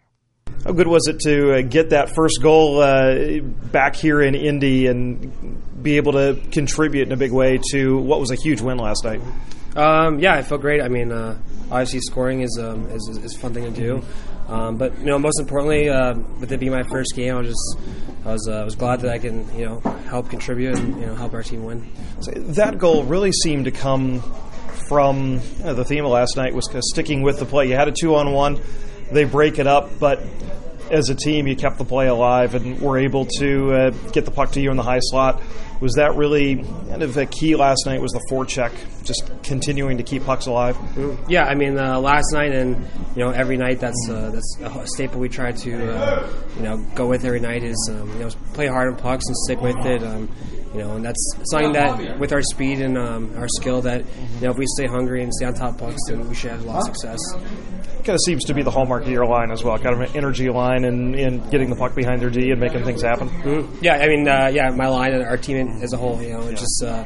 How 0.65 0.73
good 0.73 0.89
was 0.89 1.07
it 1.07 1.21
to 1.21 1.55
uh, 1.55 1.63
get 1.63 1.91
that 1.91 2.13
first 2.17 2.43
goal 2.43 2.81
uh, 2.81 3.39
back 3.41 3.95
here 3.95 4.21
in 4.21 4.35
Indy 4.35 4.89
and 4.89 5.63
be 5.81 5.97
able 5.97 6.13
to 6.15 6.37
contribute 6.51 7.07
in 7.07 7.13
a 7.13 7.17
big 7.17 7.31
way 7.31 7.61
to 7.71 7.99
what 7.99 8.19
was 8.19 8.33
a 8.33 8.35
huge 8.35 8.61
win 8.61 8.79
last 8.79 9.05
night? 9.05 9.21
Um, 9.79 10.19
yeah, 10.19 10.35
I 10.35 10.43
felt 10.43 10.61
great. 10.61 10.83
I 10.83 10.89
mean, 10.89 11.13
uh, 11.13 11.39
obviously 11.71 12.01
scoring 12.01 12.41
is, 12.41 12.59
um, 12.61 12.87
is, 12.87 13.09
is 13.23 13.37
a 13.37 13.39
fun 13.39 13.55
thing 13.55 13.63
to 13.63 13.71
do, 13.71 14.03
um, 14.49 14.77
but 14.77 14.99
you 14.99 15.05
know, 15.05 15.21
most 15.21 15.39
importantly, 15.39 15.89
uh, 15.89 16.15
with 16.41 16.51
it 16.51 16.59
being 16.59 16.73
my 16.73 16.83
first 16.83 17.15
game, 17.15 17.37
I 17.37 17.39
was 17.39 17.49
just 17.49 17.79
I 18.25 18.33
was 18.33 18.49
uh, 18.49 18.63
was 18.65 18.75
glad 18.75 19.03
that 19.03 19.13
I 19.13 19.19
can 19.19 19.47
you 19.57 19.67
know 19.67 19.81
help 20.09 20.31
contribute 20.31 20.77
and 20.77 20.99
you 21.01 21.07
know 21.07 21.15
help 21.15 21.33
our 21.33 21.45
team 21.45 21.65
win. 21.65 21.89
So 22.21 22.33
that 22.33 22.79
goal 22.79 23.05
really 23.05 23.31
seemed 23.31 23.67
to 23.67 23.71
come 23.71 24.21
from 24.89 25.41
uh, 25.63 25.75
the 25.75 25.85
theme 25.85 26.05
of 26.05 26.11
last 26.11 26.37
night 26.37 26.55
was 26.55 26.67
kind 26.67 26.79
of 26.79 26.85
sticking 26.85 27.23
with 27.23 27.39
the 27.39 27.47
play. 27.47 27.69
You 27.69 27.77
had 27.77 27.87
a 27.87 27.93
two 27.93 28.17
on 28.17 28.33
one, 28.33 28.61
they 29.13 29.25
break 29.25 29.61
it 29.61 29.69
up, 29.69 29.99
but 30.01 30.21
as 30.91 31.11
a 31.11 31.15
team, 31.15 31.47
you 31.47 31.55
kept 31.55 31.79
the 31.79 31.85
play 31.85 32.09
alive 32.09 32.55
and 32.55 32.81
were 32.81 32.99
able 32.99 33.27
to 33.27 33.73
uh, 33.73 33.91
get 34.13 34.25
the 34.25 34.31
puck 34.31 34.53
to 34.53 34.61
you 34.61 34.71
in 34.71 34.77
the 34.77 34.83
high 34.83 35.01
slot. 35.01 35.43
Was 35.81 35.95
that 35.95 36.17
really 36.17 36.57
kind 36.89 37.03
of 37.03 37.17
a 37.17 37.27
key 37.27 37.55
last 37.55 37.87
night? 37.87 38.01
Was 38.01 38.13
the 38.13 38.25
forecheck 38.31 38.73
just 39.05 39.31
continuing 39.43 39.97
to 39.99 40.03
keep 40.03 40.25
pucks 40.25 40.47
alive? 40.47 40.77
Yeah, 41.29 41.45
I 41.45 41.55
mean, 41.55 41.79
uh, 41.79 42.01
last 42.01 42.33
night 42.33 42.53
and 42.53 42.77
you 43.15 43.25
know 43.25 43.31
every 43.31 43.57
night 43.57 43.81
that's 43.81 44.09
uh, 44.11 44.31
that's 44.31 44.59
a 44.61 44.87
staple 44.87 45.21
we 45.21 45.29
try 45.29 45.53
to 45.53 45.93
uh, 45.93 46.29
you 46.57 46.63
know 46.63 46.79
go 46.95 47.07
with 47.07 47.25
every 47.25 47.41
night 47.41 47.63
is 47.63 47.91
um, 47.93 48.11
you 48.13 48.21
know 48.21 48.31
play 48.55 48.67
hard 48.67 48.93
on 48.93 48.99
pucks 48.99 49.25
and 49.27 49.37
stick 49.37 49.61
with 49.61 49.77
it. 49.87 50.03
Um, 50.03 50.29
you 50.75 50.81
know, 50.81 50.97
and 50.97 51.05
that's 51.05 51.35
something 51.51 51.73
that 51.73 52.19
with 52.19 52.33
our 52.33 52.43
speed 52.43 52.81
and 52.81 52.99
um, 52.99 53.33
our 53.37 53.49
skill 53.49 53.81
that 53.83 54.05
you 54.35 54.41
know 54.43 54.51
if 54.51 54.59
we 54.59 54.67
stay 54.67 54.87
hungry 54.87 55.23
and 55.23 55.33
stay 55.33 55.47
on 55.47 55.55
top 55.55 55.75
of 55.75 55.79
pucks, 55.79 56.01
then 56.09 56.29
we 56.29 56.35
should 56.35 56.51
have 56.51 56.63
a 56.63 56.67
lot 56.67 56.89
of 56.89 56.95
success. 56.95 57.19
Kind 58.05 58.11
of 58.15 58.21
seems 58.25 58.45
to 58.45 58.55
be 58.55 58.63
the 58.63 58.71
hallmark 58.71 59.03
of 59.03 59.09
your 59.09 59.27
line 59.27 59.51
as 59.51 59.65
well, 59.65 59.79
kind 59.79 59.95
of 59.95 60.09
an 60.09 60.17
energy 60.17 60.49
line 60.49 60.85
and, 60.85 61.15
and 61.15 61.51
getting 61.51 61.69
the 61.69 61.77
puck 61.77 61.95
behind 61.95 62.23
their 62.23 62.31
D 62.31 62.51
and 62.51 62.61
making 62.61 62.85
things 62.85 63.03
happen. 63.03 63.29
Mm-hmm. 63.29 63.85
Yeah, 63.85 63.95
I 63.97 64.09
mean, 64.09 64.29
uh, 64.29 64.51
yeah, 64.53 64.71
my 64.71 64.89
line 64.89 65.15
and 65.15 65.25
our 65.25 65.37
team 65.37 65.57
as 65.83 65.93
a 65.93 65.97
whole, 65.97 66.21
you 66.23 66.31
know, 66.31 66.51
just 66.53 66.83
uh, 66.85 67.05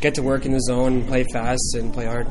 get 0.00 0.14
to 0.14 0.22
work 0.22 0.46
in 0.46 0.52
the 0.52 0.60
zone, 0.60 1.04
play 1.06 1.24
fast, 1.32 1.74
and 1.74 1.92
play 1.92 2.06
hard. 2.06 2.30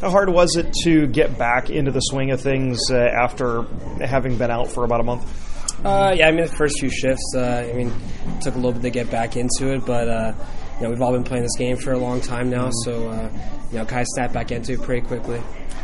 How 0.00 0.10
hard 0.10 0.28
was 0.28 0.56
it 0.56 0.72
to 0.84 1.06
get 1.06 1.38
back 1.38 1.70
into 1.70 1.90
the 1.90 2.00
swing 2.00 2.30
of 2.30 2.40
things 2.40 2.78
uh, 2.90 2.96
after 2.96 3.62
having 4.00 4.36
been 4.36 4.50
out 4.50 4.68
for 4.68 4.84
about 4.84 5.00
a 5.00 5.04
month? 5.04 5.84
Uh, 5.84 6.14
yeah, 6.16 6.28
I 6.28 6.32
mean, 6.32 6.42
the 6.42 6.52
first 6.52 6.78
few 6.80 6.90
shifts, 6.90 7.34
uh, 7.34 7.68
I 7.70 7.72
mean, 7.72 7.88
it 7.88 8.42
took 8.42 8.54
a 8.54 8.58
little 8.58 8.72
bit 8.72 8.82
to 8.82 8.90
get 8.90 9.10
back 9.10 9.36
into 9.36 9.72
it, 9.72 9.84
but, 9.86 10.08
uh, 10.08 10.32
you 10.76 10.82
know, 10.82 10.90
we've 10.90 11.02
all 11.02 11.12
been 11.12 11.24
playing 11.24 11.42
this 11.42 11.56
game 11.56 11.76
for 11.76 11.92
a 11.92 11.98
long 11.98 12.20
time 12.20 12.50
now, 12.50 12.70
so, 12.70 13.08
uh, 13.08 13.30
you 13.72 13.78
know, 13.78 13.84
kind 13.84 14.02
of 14.02 14.06
snap 14.08 14.32
back 14.32 14.52
into 14.52 14.74
it 14.74 14.82
pretty 14.82 15.06
quickly. 15.06 15.40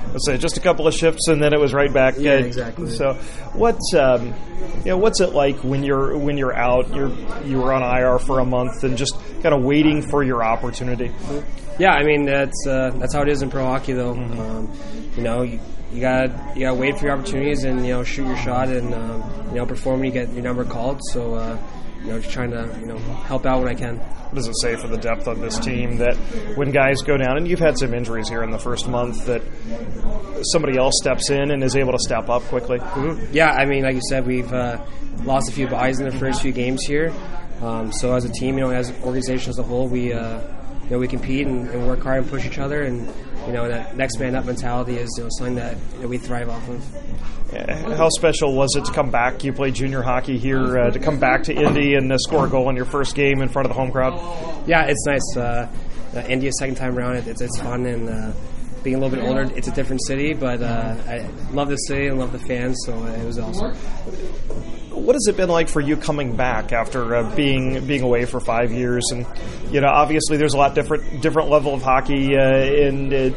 Let's 0.08 0.26
say 0.26 0.36
just 0.36 0.56
a 0.56 0.60
couple 0.60 0.86
of 0.86 0.94
shifts, 0.94 1.28
and 1.28 1.42
then 1.42 1.52
it 1.54 1.60
was 1.60 1.72
right 1.72 1.92
back. 1.92 2.16
Yeah, 2.18 2.34
exactly. 2.34 2.90
So, 2.90 3.14
what, 3.54 3.78
um, 3.94 4.34
you 4.84 4.90
know, 4.90 4.98
what's 4.98 5.20
it 5.20 5.32
like 5.32 5.62
when 5.64 5.84
you're 5.84 6.18
when 6.18 6.36
you're 6.36 6.54
out? 6.54 6.92
You're 6.94 7.10
you 7.44 7.58
were 7.58 7.72
on 7.72 7.82
IR 7.82 8.18
for 8.18 8.40
a 8.40 8.44
month, 8.44 8.82
and 8.84 8.98
just 8.98 9.16
kind 9.42 9.54
of 9.54 9.62
waiting 9.62 10.02
for 10.02 10.22
your 10.22 10.42
opportunity. 10.42 11.12
Yeah, 11.78 11.92
I 11.92 12.02
mean 12.02 12.26
that's 12.26 12.66
uh, 12.66 12.90
that's 12.96 13.14
how 13.14 13.22
it 13.22 13.28
is 13.28 13.42
in 13.42 13.50
pro 13.50 13.64
hockey, 13.64 13.92
though. 13.92 14.14
Mm-hmm. 14.14 14.40
Um, 14.40 14.72
you 15.16 15.22
know, 15.22 15.42
you, 15.42 15.60
you 15.92 16.00
got 16.00 16.56
you 16.56 16.62
got 16.66 16.74
to 16.74 16.74
wait 16.74 16.98
for 16.98 17.06
your 17.06 17.14
opportunities 17.14 17.64
and 17.64 17.86
you 17.86 17.92
know 17.92 18.04
shoot 18.04 18.26
your 18.26 18.36
shot 18.36 18.68
and 18.68 18.92
um, 18.94 19.22
you 19.48 19.56
know 19.56 19.66
perform 19.66 20.00
when 20.00 20.06
you 20.06 20.12
get 20.12 20.32
your 20.32 20.42
number 20.42 20.64
called. 20.64 21.00
So 21.10 21.34
uh, 21.34 21.58
you 22.02 22.08
know, 22.08 22.18
just 22.18 22.32
trying 22.32 22.50
to 22.50 22.76
you 22.80 22.86
know 22.86 22.98
help 22.98 23.46
out 23.46 23.60
when 23.60 23.68
I 23.68 23.74
can. 23.74 23.98
What 23.98 24.36
does 24.36 24.48
it 24.48 24.58
say 24.60 24.76
for 24.76 24.88
the 24.88 24.96
depth 24.96 25.26
of 25.26 25.40
this 25.40 25.58
team 25.58 25.98
that 25.98 26.16
when 26.56 26.70
guys 26.70 27.02
go 27.02 27.16
down, 27.16 27.36
and 27.36 27.46
you've 27.46 27.60
had 27.60 27.78
some 27.78 27.92
injuries 27.92 28.28
here 28.28 28.42
in 28.42 28.50
the 28.50 28.58
first 28.58 28.88
month, 28.88 29.26
that 29.26 29.42
somebody 30.52 30.78
else 30.78 30.94
steps 31.00 31.30
in 31.30 31.50
and 31.50 31.62
is 31.62 31.76
able 31.76 31.92
to 31.92 31.98
step 31.98 32.28
up 32.28 32.42
quickly? 32.44 32.78
Mm-hmm. 32.78 33.32
Yeah, 33.32 33.50
I 33.50 33.66
mean, 33.66 33.82
like 33.84 33.94
you 33.94 34.00
said, 34.08 34.26
we've 34.26 34.52
uh, 34.52 34.84
lost 35.24 35.50
a 35.50 35.52
few 35.52 35.68
buys 35.68 36.00
in 36.00 36.08
the 36.08 36.16
first 36.16 36.42
few 36.42 36.52
games 36.52 36.82
here. 36.86 37.12
Um, 37.60 37.92
so 37.92 38.14
as 38.14 38.24
a 38.24 38.28
team, 38.28 38.58
you 38.58 38.64
know, 38.64 38.70
as 38.70 38.88
an 38.88 39.02
organization 39.02 39.50
as 39.50 39.58
a 39.58 39.62
whole, 39.62 39.86
we 39.86 40.12
uh, 40.12 40.40
you 40.84 40.90
know 40.90 40.98
we 40.98 41.06
compete 41.06 41.46
and, 41.46 41.68
and, 41.68 41.86
work 41.86 42.02
hard 42.02 42.22
and 42.22 42.28
push 42.28 42.44
each 42.44 42.58
other, 42.58 42.82
and 42.82 43.08
you 43.46 43.52
know 43.52 43.68
that 43.68 43.96
next 43.96 44.18
man 44.18 44.34
up 44.34 44.44
mentality 44.44 44.96
is 44.96 45.10
you 45.16 45.24
know 45.24 45.30
something 45.36 45.56
that, 45.56 45.76
that 46.00 46.08
we 46.08 46.18
thrive 46.18 46.48
off 46.48 46.68
of. 46.68 47.98
How 47.98 48.08
special 48.08 48.54
was 48.54 48.74
it 48.76 48.84
to 48.86 48.92
come 48.92 49.10
back? 49.10 49.44
You 49.44 49.52
played 49.52 49.74
junior 49.74 50.00
hockey 50.00 50.38
here 50.38 50.78
uh, 50.78 50.90
to 50.90 50.98
come 50.98 51.18
back 51.18 51.42
to 51.44 51.54
Indy 51.54 51.94
and 51.94 52.10
uh, 52.10 52.16
score 52.16 52.46
a 52.46 52.48
goal 52.48 52.70
in 52.70 52.76
your 52.76 52.86
first 52.86 53.14
game 53.14 53.42
in 53.42 53.50
front 53.50 53.66
of 53.66 53.74
the 53.74 53.78
home 53.78 53.92
crowd. 53.92 54.14
Yeah, 54.66 54.86
it's 54.86 55.04
nice. 55.06 55.36
Uh, 55.36 55.68
Indy 56.28 56.48
a 56.48 56.52
second 56.52 56.76
time 56.76 56.96
around, 56.98 57.16
it, 57.16 57.26
it's, 57.26 57.40
it's 57.40 57.58
fun 57.60 57.84
and 57.86 58.08
uh, 58.08 58.32
being 58.82 58.96
a 58.96 58.98
little 58.98 59.16
bit 59.16 59.24
older, 59.26 59.42
it's 59.56 59.68
a 59.68 59.72
different 59.72 60.04
city, 60.06 60.34
but 60.34 60.62
uh, 60.62 60.96
I 61.06 61.28
love 61.52 61.68
the 61.68 61.76
city 61.76 62.06
and 62.08 62.18
love 62.18 62.32
the 62.32 62.38
fans, 62.38 62.76
so 62.84 63.04
it 63.06 63.24
was 63.24 63.38
awesome. 63.38 63.74
What 64.90 65.14
has 65.14 65.26
it 65.26 65.36
been 65.36 65.48
like 65.48 65.68
for 65.68 65.80
you 65.80 65.96
coming 65.96 66.36
back 66.36 66.72
after 66.72 67.16
uh, 67.16 67.34
being 67.34 67.86
being 67.86 68.02
away 68.02 68.24
for 68.24 68.40
five 68.40 68.72
years? 68.72 69.04
And 69.10 69.26
you 69.70 69.80
know, 69.80 69.88
obviously, 69.88 70.36
there's 70.36 70.54
a 70.54 70.58
lot 70.58 70.74
different 70.74 71.22
different 71.22 71.48
level 71.48 71.74
of 71.74 71.82
hockey, 71.82 72.36
uh, 72.36 72.40
and 72.40 73.34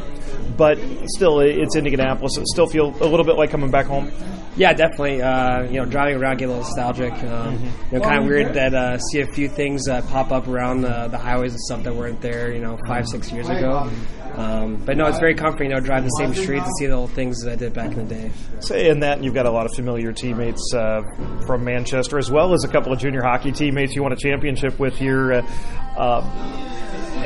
but 0.56 0.78
still, 1.06 1.40
it's 1.40 1.76
Indianapolis. 1.76 2.36
It 2.36 2.46
still 2.48 2.66
feel 2.66 2.88
a 2.88 3.08
little 3.08 3.24
bit 3.24 3.36
like 3.36 3.50
coming 3.50 3.70
back 3.70 3.86
home. 3.86 4.12
Yeah, 4.56 4.72
definitely. 4.72 5.20
Uh, 5.20 5.64
you 5.64 5.80
know, 5.80 5.84
driving 5.84 6.16
around 6.16 6.38
get 6.38 6.46
a 6.46 6.48
little 6.48 6.62
nostalgic. 6.62 7.12
Um, 7.12 7.58
mm-hmm. 7.58 7.94
You 7.94 7.98
know, 7.98 8.04
kind 8.04 8.18
of 8.20 8.24
weird 8.24 8.54
that 8.54 8.74
uh, 8.74 8.98
see 8.98 9.20
a 9.20 9.26
few 9.26 9.48
things 9.48 9.86
uh, 9.88 10.02
pop 10.02 10.32
up 10.32 10.48
around 10.48 10.80
the, 10.80 11.08
the 11.08 11.18
highways 11.18 11.52
and 11.52 11.60
stuff 11.60 11.82
that 11.82 11.94
weren't 11.94 12.20
there. 12.20 12.52
You 12.52 12.60
know, 12.60 12.78
five 12.86 13.06
six 13.06 13.30
years 13.30 13.48
ago. 13.48 13.90
Um, 14.34 14.76
but 14.84 14.96
no, 14.96 15.06
it's 15.06 15.18
very 15.18 15.34
comforting. 15.34 15.70
You 15.70 15.76
know, 15.76 15.80
drive 15.80 16.04
the 16.04 16.10
same 16.10 16.34
street 16.34 16.60
to 16.60 16.70
see 16.78 16.86
the 16.86 16.92
old 16.92 17.10
things 17.12 17.42
that 17.42 17.52
I 17.52 17.56
did 17.56 17.72
back 17.72 17.92
in 17.92 18.06
the 18.06 18.14
day. 18.14 18.30
Say 18.60 18.88
in 18.88 19.00
that, 19.00 19.22
you've 19.22 19.34
got 19.34 19.46
a 19.46 19.50
lot 19.50 19.66
of 19.66 19.72
familiar 19.74 20.12
teammates 20.12 20.72
uh, 20.74 21.02
from 21.46 21.64
Manchester, 21.64 22.18
as 22.18 22.30
well 22.30 22.52
as 22.52 22.64
a 22.64 22.68
couple 22.68 22.92
of 22.92 22.98
junior 22.98 23.22
hockey 23.22 23.52
teammates 23.52 23.94
you 23.94 24.02
won 24.02 24.12
a 24.12 24.16
championship 24.16 24.78
with 24.78 24.96
here. 24.96 25.42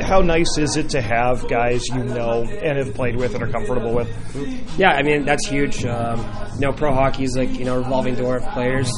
How 0.01 0.21
nice 0.21 0.57
is 0.57 0.75
it 0.77 0.89
to 0.89 1.01
have 1.01 1.47
guys 1.47 1.87
you 1.87 2.03
know 2.03 2.43
and 2.43 2.77
have 2.77 2.93
played 2.93 3.15
with 3.15 3.33
and 3.35 3.43
are 3.43 3.47
comfortable 3.47 3.93
with? 3.93 4.09
Yeah, 4.77 4.91
I 4.91 5.03
mean 5.03 5.25
that's 5.25 5.47
huge. 5.47 5.85
Um, 5.85 6.19
you 6.55 6.61
know, 6.61 6.73
pro 6.73 6.93
hockey 6.93 7.23
is 7.23 7.35
like 7.35 7.57
you 7.57 7.65
know 7.65 7.75
a 7.75 7.79
revolving 7.79 8.15
door 8.15 8.37
of 8.37 8.47
players. 8.53 8.91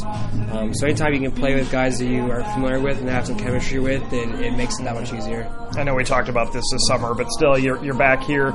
Um, 0.52 0.74
so 0.74 0.88
anytime 0.88 1.14
you 1.14 1.20
can 1.20 1.32
play 1.32 1.56
with 1.56 1.72
guys 1.72 2.00
that 2.00 2.06
you 2.06 2.30
are 2.32 2.44
familiar 2.54 2.80
with 2.80 3.00
and 3.00 3.10
have 3.10 3.26
some 3.26 3.38
chemistry 3.38 3.80
with, 3.80 4.02
it, 4.14 4.30
it 4.40 4.56
makes 4.56 4.80
it 4.80 4.84
that 4.84 4.96
much 4.96 5.14
easier. 5.14 5.50
I 5.76 5.84
know 5.84 5.96
we 5.96 6.04
talked 6.04 6.30
about 6.30 6.54
this 6.54 6.64
this 6.72 6.82
summer, 6.88 7.14
but 7.14 7.28
still, 7.32 7.58
you're 7.58 7.84
you're 7.84 7.98
back 7.98 8.24
here. 8.24 8.52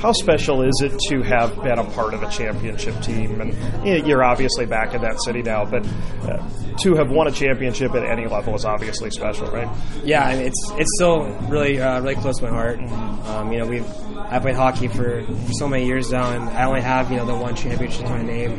How 0.00 0.12
special 0.12 0.62
is 0.62 0.82
it 0.82 0.98
to 1.10 1.22
have 1.22 1.54
been 1.62 1.78
a 1.78 1.84
part 1.84 2.12
of 2.12 2.24
a 2.24 2.28
championship 2.30 3.00
team? 3.02 3.40
And 3.40 4.06
you're 4.06 4.24
obviously 4.24 4.66
back 4.66 4.94
in 4.94 5.02
that 5.02 5.22
city 5.22 5.42
now, 5.42 5.64
but 5.64 5.86
uh, 6.22 6.42
to 6.78 6.94
have 6.96 7.08
won 7.10 7.28
a 7.28 7.30
championship 7.30 7.94
at 7.94 8.04
any 8.04 8.26
level 8.26 8.54
is 8.56 8.64
obviously 8.64 9.10
special, 9.10 9.46
right? 9.48 9.68
Yeah, 10.04 10.30
it's 10.32 10.58
it's 10.72 10.90
still 10.96 11.26
really 11.48 11.80
uh, 11.82 12.00
really 12.00 12.14
close 12.14 12.38
to 12.38 12.44
my 12.44 12.50
heart. 12.50 12.78
Um, 12.80 13.52
you 13.52 13.58
know, 13.58 13.66
we've 13.66 13.86
I 14.16 14.38
played 14.38 14.54
hockey 14.54 14.88
for, 14.88 15.22
for 15.24 15.52
so 15.52 15.68
many 15.68 15.86
years 15.86 16.10
now, 16.10 16.30
and 16.30 16.48
I 16.50 16.64
only 16.64 16.80
have 16.80 17.10
you 17.10 17.18
know 17.18 17.26
the 17.26 17.34
one 17.34 17.54
championship 17.54 18.06
to 18.06 18.10
my 18.10 18.22
name. 18.22 18.52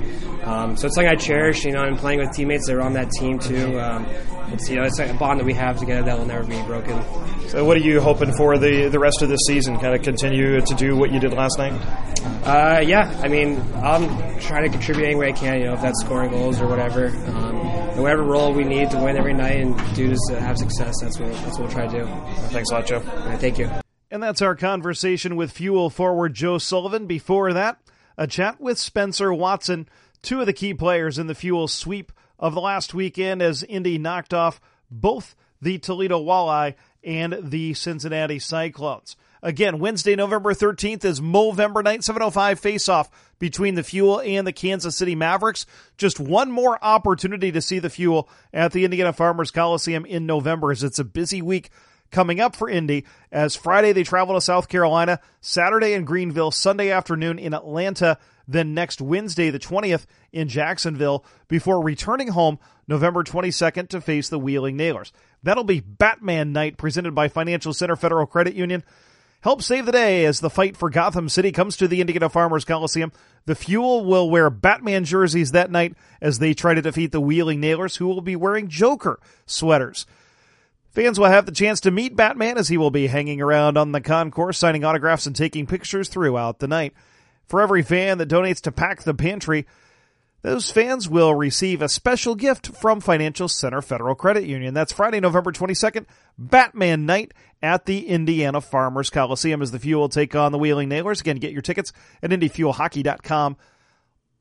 Um, 0.44 0.76
so 0.76 0.88
it's 0.88 0.96
something 0.96 1.08
I 1.08 1.16
cherish, 1.16 1.64
you 1.64 1.72
know, 1.72 1.84
and 1.84 1.98
playing 1.98 2.20
with 2.20 2.32
teammates 2.32 2.68
that 2.68 2.76
are 2.76 2.82
on 2.82 2.94
that 2.94 3.10
team 3.12 3.40
too. 3.40 3.80
Um, 3.80 4.06
it's 4.52 4.70
you 4.70 4.76
know 4.76 4.84
it's 4.84 5.00
like 5.00 5.10
a 5.10 5.16
bond 5.16 5.40
that 5.40 5.46
we 5.46 5.54
have 5.54 5.80
together 5.80 6.04
that 6.04 6.18
will 6.18 6.26
never 6.26 6.44
be 6.44 6.62
broken. 6.64 7.02
So 7.48 7.66
what 7.66 7.78
are 7.78 7.82
you 7.82 8.02
hoping 8.02 8.34
for 8.34 8.58
the 8.58 8.90
the 8.90 9.00
rest 9.00 9.22
of 9.22 9.30
this 9.30 9.40
season? 9.48 9.80
Kind 9.80 9.96
of 9.96 10.02
continue 10.04 10.60
to 10.60 10.76
do 10.76 10.96
what 10.96 11.12
you 11.12 11.20
did 11.20 11.34
last 11.34 11.58
night? 11.58 11.74
Uh, 12.46 12.82
yeah, 12.86 13.20
I 13.24 13.28
mean, 13.30 13.60
I'm 13.76 14.40
trying 14.40 14.64
to 14.64 14.70
contribute 14.70 15.06
any 15.06 15.16
way 15.16 15.30
I 15.30 15.32
can. 15.32 15.60
You 15.60 15.66
know, 15.68 15.74
if 15.74 15.82
that's 15.82 16.02
scoring 16.02 16.32
goals 16.32 16.60
or 16.62 16.68
whatever. 16.68 17.08
Um, 17.08 17.63
whatever 18.02 18.24
role 18.24 18.54
we 18.54 18.64
need 18.64 18.92
to 18.92 18.98
win 18.98 19.18
every 19.18 19.34
night 19.34 19.58
and 19.58 19.96
do 19.96 20.08
to 20.08 20.36
uh, 20.36 20.40
have 20.40 20.58
success, 20.58 21.02
that's 21.02 21.20
what 21.20 21.32
that's 21.32 21.58
what 21.58 21.62
we'll 21.62 21.70
try 21.70 21.88
to 21.88 22.00
do. 22.00 22.06
Thanks 22.50 22.70
a 22.70 22.74
lot, 22.74 22.86
Joe. 22.86 23.00
Right, 23.00 23.40
thank 23.40 23.58
you. 23.58 23.70
And 24.12 24.22
that's 24.22 24.42
our 24.42 24.56
conversation 24.56 25.36
with 25.36 25.52
Fuel 25.54 25.90
forward 25.90 26.34
Joe 26.34 26.58
Sullivan. 26.58 27.08
Before 27.08 27.52
that, 27.54 27.80
a 28.18 28.28
chat 28.28 28.62
with 28.62 28.78
Spencer 28.78 29.34
Watson, 29.34 29.88
two 30.22 30.40
of 30.40 30.46
the 30.46 30.54
key 30.54 30.74
players 30.74 31.18
in 31.18 31.28
the 31.28 31.36
Fuel 31.36 31.68
sweep 31.68 32.12
of 32.38 32.54
the 32.54 32.62
last 32.62 32.94
weekend 32.94 33.42
as 33.42 33.64
Indy 33.64 33.98
knocked 33.98 34.34
off 34.34 34.62
both 34.92 35.36
the 35.62 35.80
Toledo 35.80 36.24
Walleye 36.24 36.76
and 37.04 37.38
the 37.42 37.74
Cincinnati 37.74 38.38
Cyclones. 38.38 39.16
Again, 39.44 39.80
Wednesday, 39.80 40.16
November 40.16 40.54
13th 40.54 41.04
is 41.04 41.20
Movember 41.20 41.84
night, 41.84 42.02
705 42.02 42.62
face-off 42.62 43.12
between 43.40 43.76
the 43.76 43.84
Fuel 43.84 44.22
and 44.22 44.48
the 44.48 44.54
Kansas 44.54 44.96
City 44.96 45.16
Mavericks. 45.16 45.66
Just 45.98 46.18
one 46.18 46.50
more 46.50 46.82
opportunity 46.82 47.52
to 47.52 47.62
see 47.62 47.80
the 47.80 47.90
Fuel 47.90 48.30
at 48.54 48.72
the 48.72 48.86
Indiana 48.86 49.12
Farmers 49.12 49.52
Coliseum 49.52 50.06
in 50.06 50.26
November 50.26 50.72
as 50.72 50.82
it's 50.82 50.98
a 50.98 51.04
busy 51.04 51.42
week 51.42 51.72
coming 52.10 52.40
up 52.40 52.56
for 52.56 52.70
Indy 52.70 53.04
as 53.34 53.54
Friday 53.54 53.92
they 53.92 54.04
travel 54.04 54.36
to 54.36 54.40
South 54.40 54.70
Carolina, 54.70 55.20
Saturday 55.42 55.92
in 55.92 56.06
Greenville, 56.06 56.52
Sunday 56.52 56.90
afternoon 56.90 57.38
in 57.38 57.54
Atlanta, 57.54 58.18
then 58.48 58.74
next 58.74 59.02
Wednesday 59.02 59.50
the 59.50 59.60
20th 59.60 60.06
in 60.32 60.48
Jacksonville 60.48 61.26
before 61.50 61.84
returning 61.84 62.30
home 62.30 62.60
November 62.88 63.26
22nd 63.26 63.90
to 63.90 64.00
face 64.00 64.30
the 64.30 64.40
Wheeling 64.40 64.78
Nailers. 64.78 65.12
That'll 65.42 65.66
be 65.66 65.82
Batman 65.82 66.54
Night 66.54 66.78
presented 66.78 67.14
by 67.14 67.28
Financial 67.28 67.74
Center 67.74 67.98
Federal 67.98 68.26
Credit 68.26 68.54
Union. 68.54 68.86
Help 69.44 69.62
save 69.62 69.86
the 69.86 69.92
day 69.92 70.24
as 70.24 70.40
the 70.40 70.50
fight 70.50 70.78
for 70.78 70.90
Gotham 70.90 71.28
City 71.28 71.52
comes 71.52 71.76
to 71.76 71.88
the 71.90 72.00
Indiana 72.00 72.30
Farmers 72.30 72.64
Coliseum. 72.64 73.12
The 73.46 73.56
Fuel 73.56 74.06
will 74.06 74.30
wear 74.30 74.50
Batman 74.50 75.04
jerseys 75.04 75.52
that 75.52 75.70
night 75.70 75.98
as 76.22 76.40
they 76.40 76.54
try 76.54 76.74
to 76.74 76.82
defeat 76.82 77.12
the 77.12 77.20
Wheeling 77.20 77.60
Nailers, 77.60 77.98
who 77.98 78.08
will 78.08 78.22
be 78.22 78.38
wearing 78.38 78.70
Joker 78.70 79.20
sweaters. 79.46 80.06
Fans 80.92 81.20
will 81.20 81.28
have 81.28 81.46
the 81.46 81.52
chance 81.52 81.82
to 81.82 81.92
meet 81.92 82.16
Batman 82.16 82.58
as 82.58 82.70
he 82.70 82.78
will 82.78 82.90
be 82.90 83.08
hanging 83.08 83.42
around 83.42 83.78
on 83.78 83.92
the 83.92 84.00
concourse, 84.00 84.58
signing 84.58 84.86
autographs 84.86 85.26
and 85.26 85.36
taking 85.36 85.68
pictures 85.68 86.08
throughout 86.08 86.60
the 86.60 86.68
night. 86.70 86.94
For 87.46 87.60
every 87.60 87.84
fan 87.84 88.20
that 88.20 88.30
donates 88.30 88.62
to 88.62 88.72
Pack 88.72 89.04
the 89.04 89.14
Pantry, 89.14 89.68
those 90.44 90.70
fans 90.70 91.08
will 91.08 91.34
receive 91.34 91.82
a 91.82 91.88
special 91.88 92.36
gift 92.36 92.68
from 92.76 93.00
Financial 93.00 93.48
Center 93.48 93.82
Federal 93.82 94.14
Credit 94.14 94.44
Union. 94.44 94.74
That's 94.74 94.92
Friday, 94.92 95.22
November 95.22 95.54
22nd, 95.54 96.06
Batman 96.38 97.06
Night 97.06 97.34
at 97.62 97.86
the 97.86 98.08
Indiana 98.08 98.60
Farmers 98.60 99.10
Coliseum 99.10 99.62
as 99.62 99.72
the 99.72 99.80
Fuel 99.80 100.10
take 100.10 100.36
on 100.36 100.52
the 100.52 100.58
Wheeling 100.58 100.90
Nailers. 100.90 101.22
Again, 101.22 101.38
get 101.38 101.54
your 101.54 101.62
tickets 101.62 101.94
at 102.22 102.30
IndyFuelHockey.com 102.32 103.56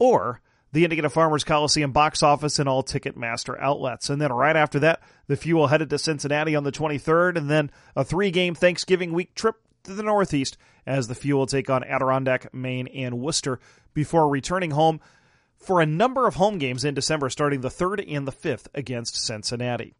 or 0.00 0.40
the 0.72 0.82
Indiana 0.82 1.08
Farmers 1.08 1.44
Coliseum 1.44 1.92
box 1.92 2.20
office 2.20 2.58
and 2.58 2.68
all 2.68 2.82
Ticketmaster 2.82 3.56
outlets. 3.60 4.10
And 4.10 4.20
then 4.20 4.32
right 4.32 4.56
after 4.56 4.80
that, 4.80 5.00
the 5.28 5.36
Fuel 5.36 5.68
headed 5.68 5.88
to 5.90 5.98
Cincinnati 5.98 6.56
on 6.56 6.64
the 6.64 6.72
23rd 6.72 7.36
and 7.36 7.48
then 7.48 7.70
a 7.94 8.04
three 8.04 8.32
game 8.32 8.56
Thanksgiving 8.56 9.12
week 9.12 9.36
trip 9.36 9.54
to 9.84 9.94
the 9.94 10.02
Northeast 10.02 10.58
as 10.84 11.06
the 11.06 11.14
Fuel 11.14 11.46
take 11.46 11.70
on 11.70 11.84
Adirondack, 11.84 12.52
Maine, 12.52 12.88
and 12.88 13.20
Worcester 13.20 13.60
before 13.94 14.28
returning 14.28 14.72
home 14.72 15.00
for 15.62 15.80
a 15.80 15.86
number 15.86 16.26
of 16.26 16.34
home 16.34 16.58
games 16.58 16.84
in 16.84 16.94
December, 16.94 17.30
starting 17.30 17.60
the 17.60 17.68
3rd 17.68 18.04
and 18.14 18.26
the 18.26 18.32
5th 18.32 18.66
against 18.74 19.16
Cincinnati. 19.16 19.94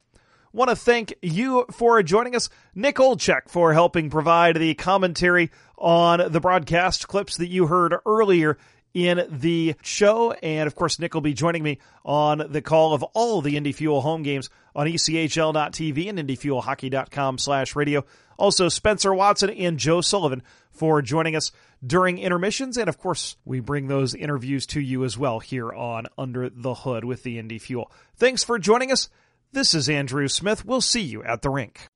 Want 0.53 0.68
to 0.68 0.77
thank 0.77 1.14
you 1.22 1.64
for 1.70 2.03
joining 2.03 2.37
us, 2.37 2.51
Nick 2.75 2.96
Olchek, 2.96 3.48
for 3.48 3.72
helping 3.72 4.11
provide 4.11 4.57
the 4.57 4.75
commentary 4.75 5.51
on 5.79 6.31
the 6.31 6.40
broadcast 6.40 7.09
clips 7.09 7.38
that 7.38 7.48
you 7.48 7.68
heard 7.68 7.94
earlier 8.05 8.59
in 8.94 9.26
the 9.31 9.74
show. 9.83 10.33
And 10.33 10.66
of 10.66 10.74
course, 10.74 10.98
Nick 10.98 11.14
will 11.14 11.20
be 11.20 11.35
joining 11.35 11.62
me 11.62 11.78
on 12.05 12.44
the 12.50 12.62
call 12.62 12.94
of 12.94 13.02
all 13.02 13.40
the 13.40 13.57
Indy 13.57 13.72
Fuel 13.72 14.00
home 14.00 14.22
games 14.22 14.50
on 14.74 14.87
ECHL.tv 14.87 16.09
and 16.09 16.18
IndyFuelHockey.com 16.18 17.38
slash 17.38 17.76
radio. 17.76 18.05
Also, 18.38 18.68
Spencer 18.68 19.14
Watson 19.14 19.50
and 19.50 19.78
Joe 19.78 20.00
Sullivan 20.00 20.42
for 20.70 21.02
joining 21.02 21.37
us 21.37 21.52
during 21.85 22.18
intermissions. 22.18 22.76
And 22.76 22.88
of 22.88 22.98
course, 22.98 23.37
we 23.44 23.61
bring 23.61 23.88
those 23.88 24.14
interviews 24.14 24.66
to 24.68 24.81
you 24.81 25.05
as 25.05 25.18
well 25.18 25.38
here 25.38 25.72
on 25.72 26.07
Under 26.16 26.48
the 26.48 26.74
Hood 26.74 27.05
with 27.05 27.22
the 27.22 27.38
Indy 27.38 27.59
Fuel. 27.59 27.90
Thanks 28.16 28.42
for 28.42 28.59
joining 28.59 28.90
us. 28.90 29.09
This 29.52 29.74
is 29.74 29.88
Andrew 29.88 30.28
Smith. 30.28 30.64
We'll 30.64 30.81
see 30.81 31.02
you 31.02 31.22
at 31.22 31.42
the 31.42 31.50
rink. 31.50 31.88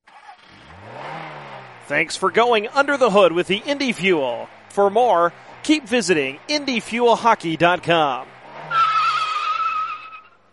Thanks 1.87 2.15
for 2.15 2.29
going 2.29 2.67
under 2.67 2.97
the 2.97 3.09
hood 3.09 3.31
with 3.31 3.47
the 3.47 3.57
Indy 3.65 3.93
Fuel. 3.93 4.49
For 4.69 4.89
more, 4.89 5.31
keep 5.67 5.83
visiting 5.83 6.39
IndyFuelHockey.com. 6.47 8.36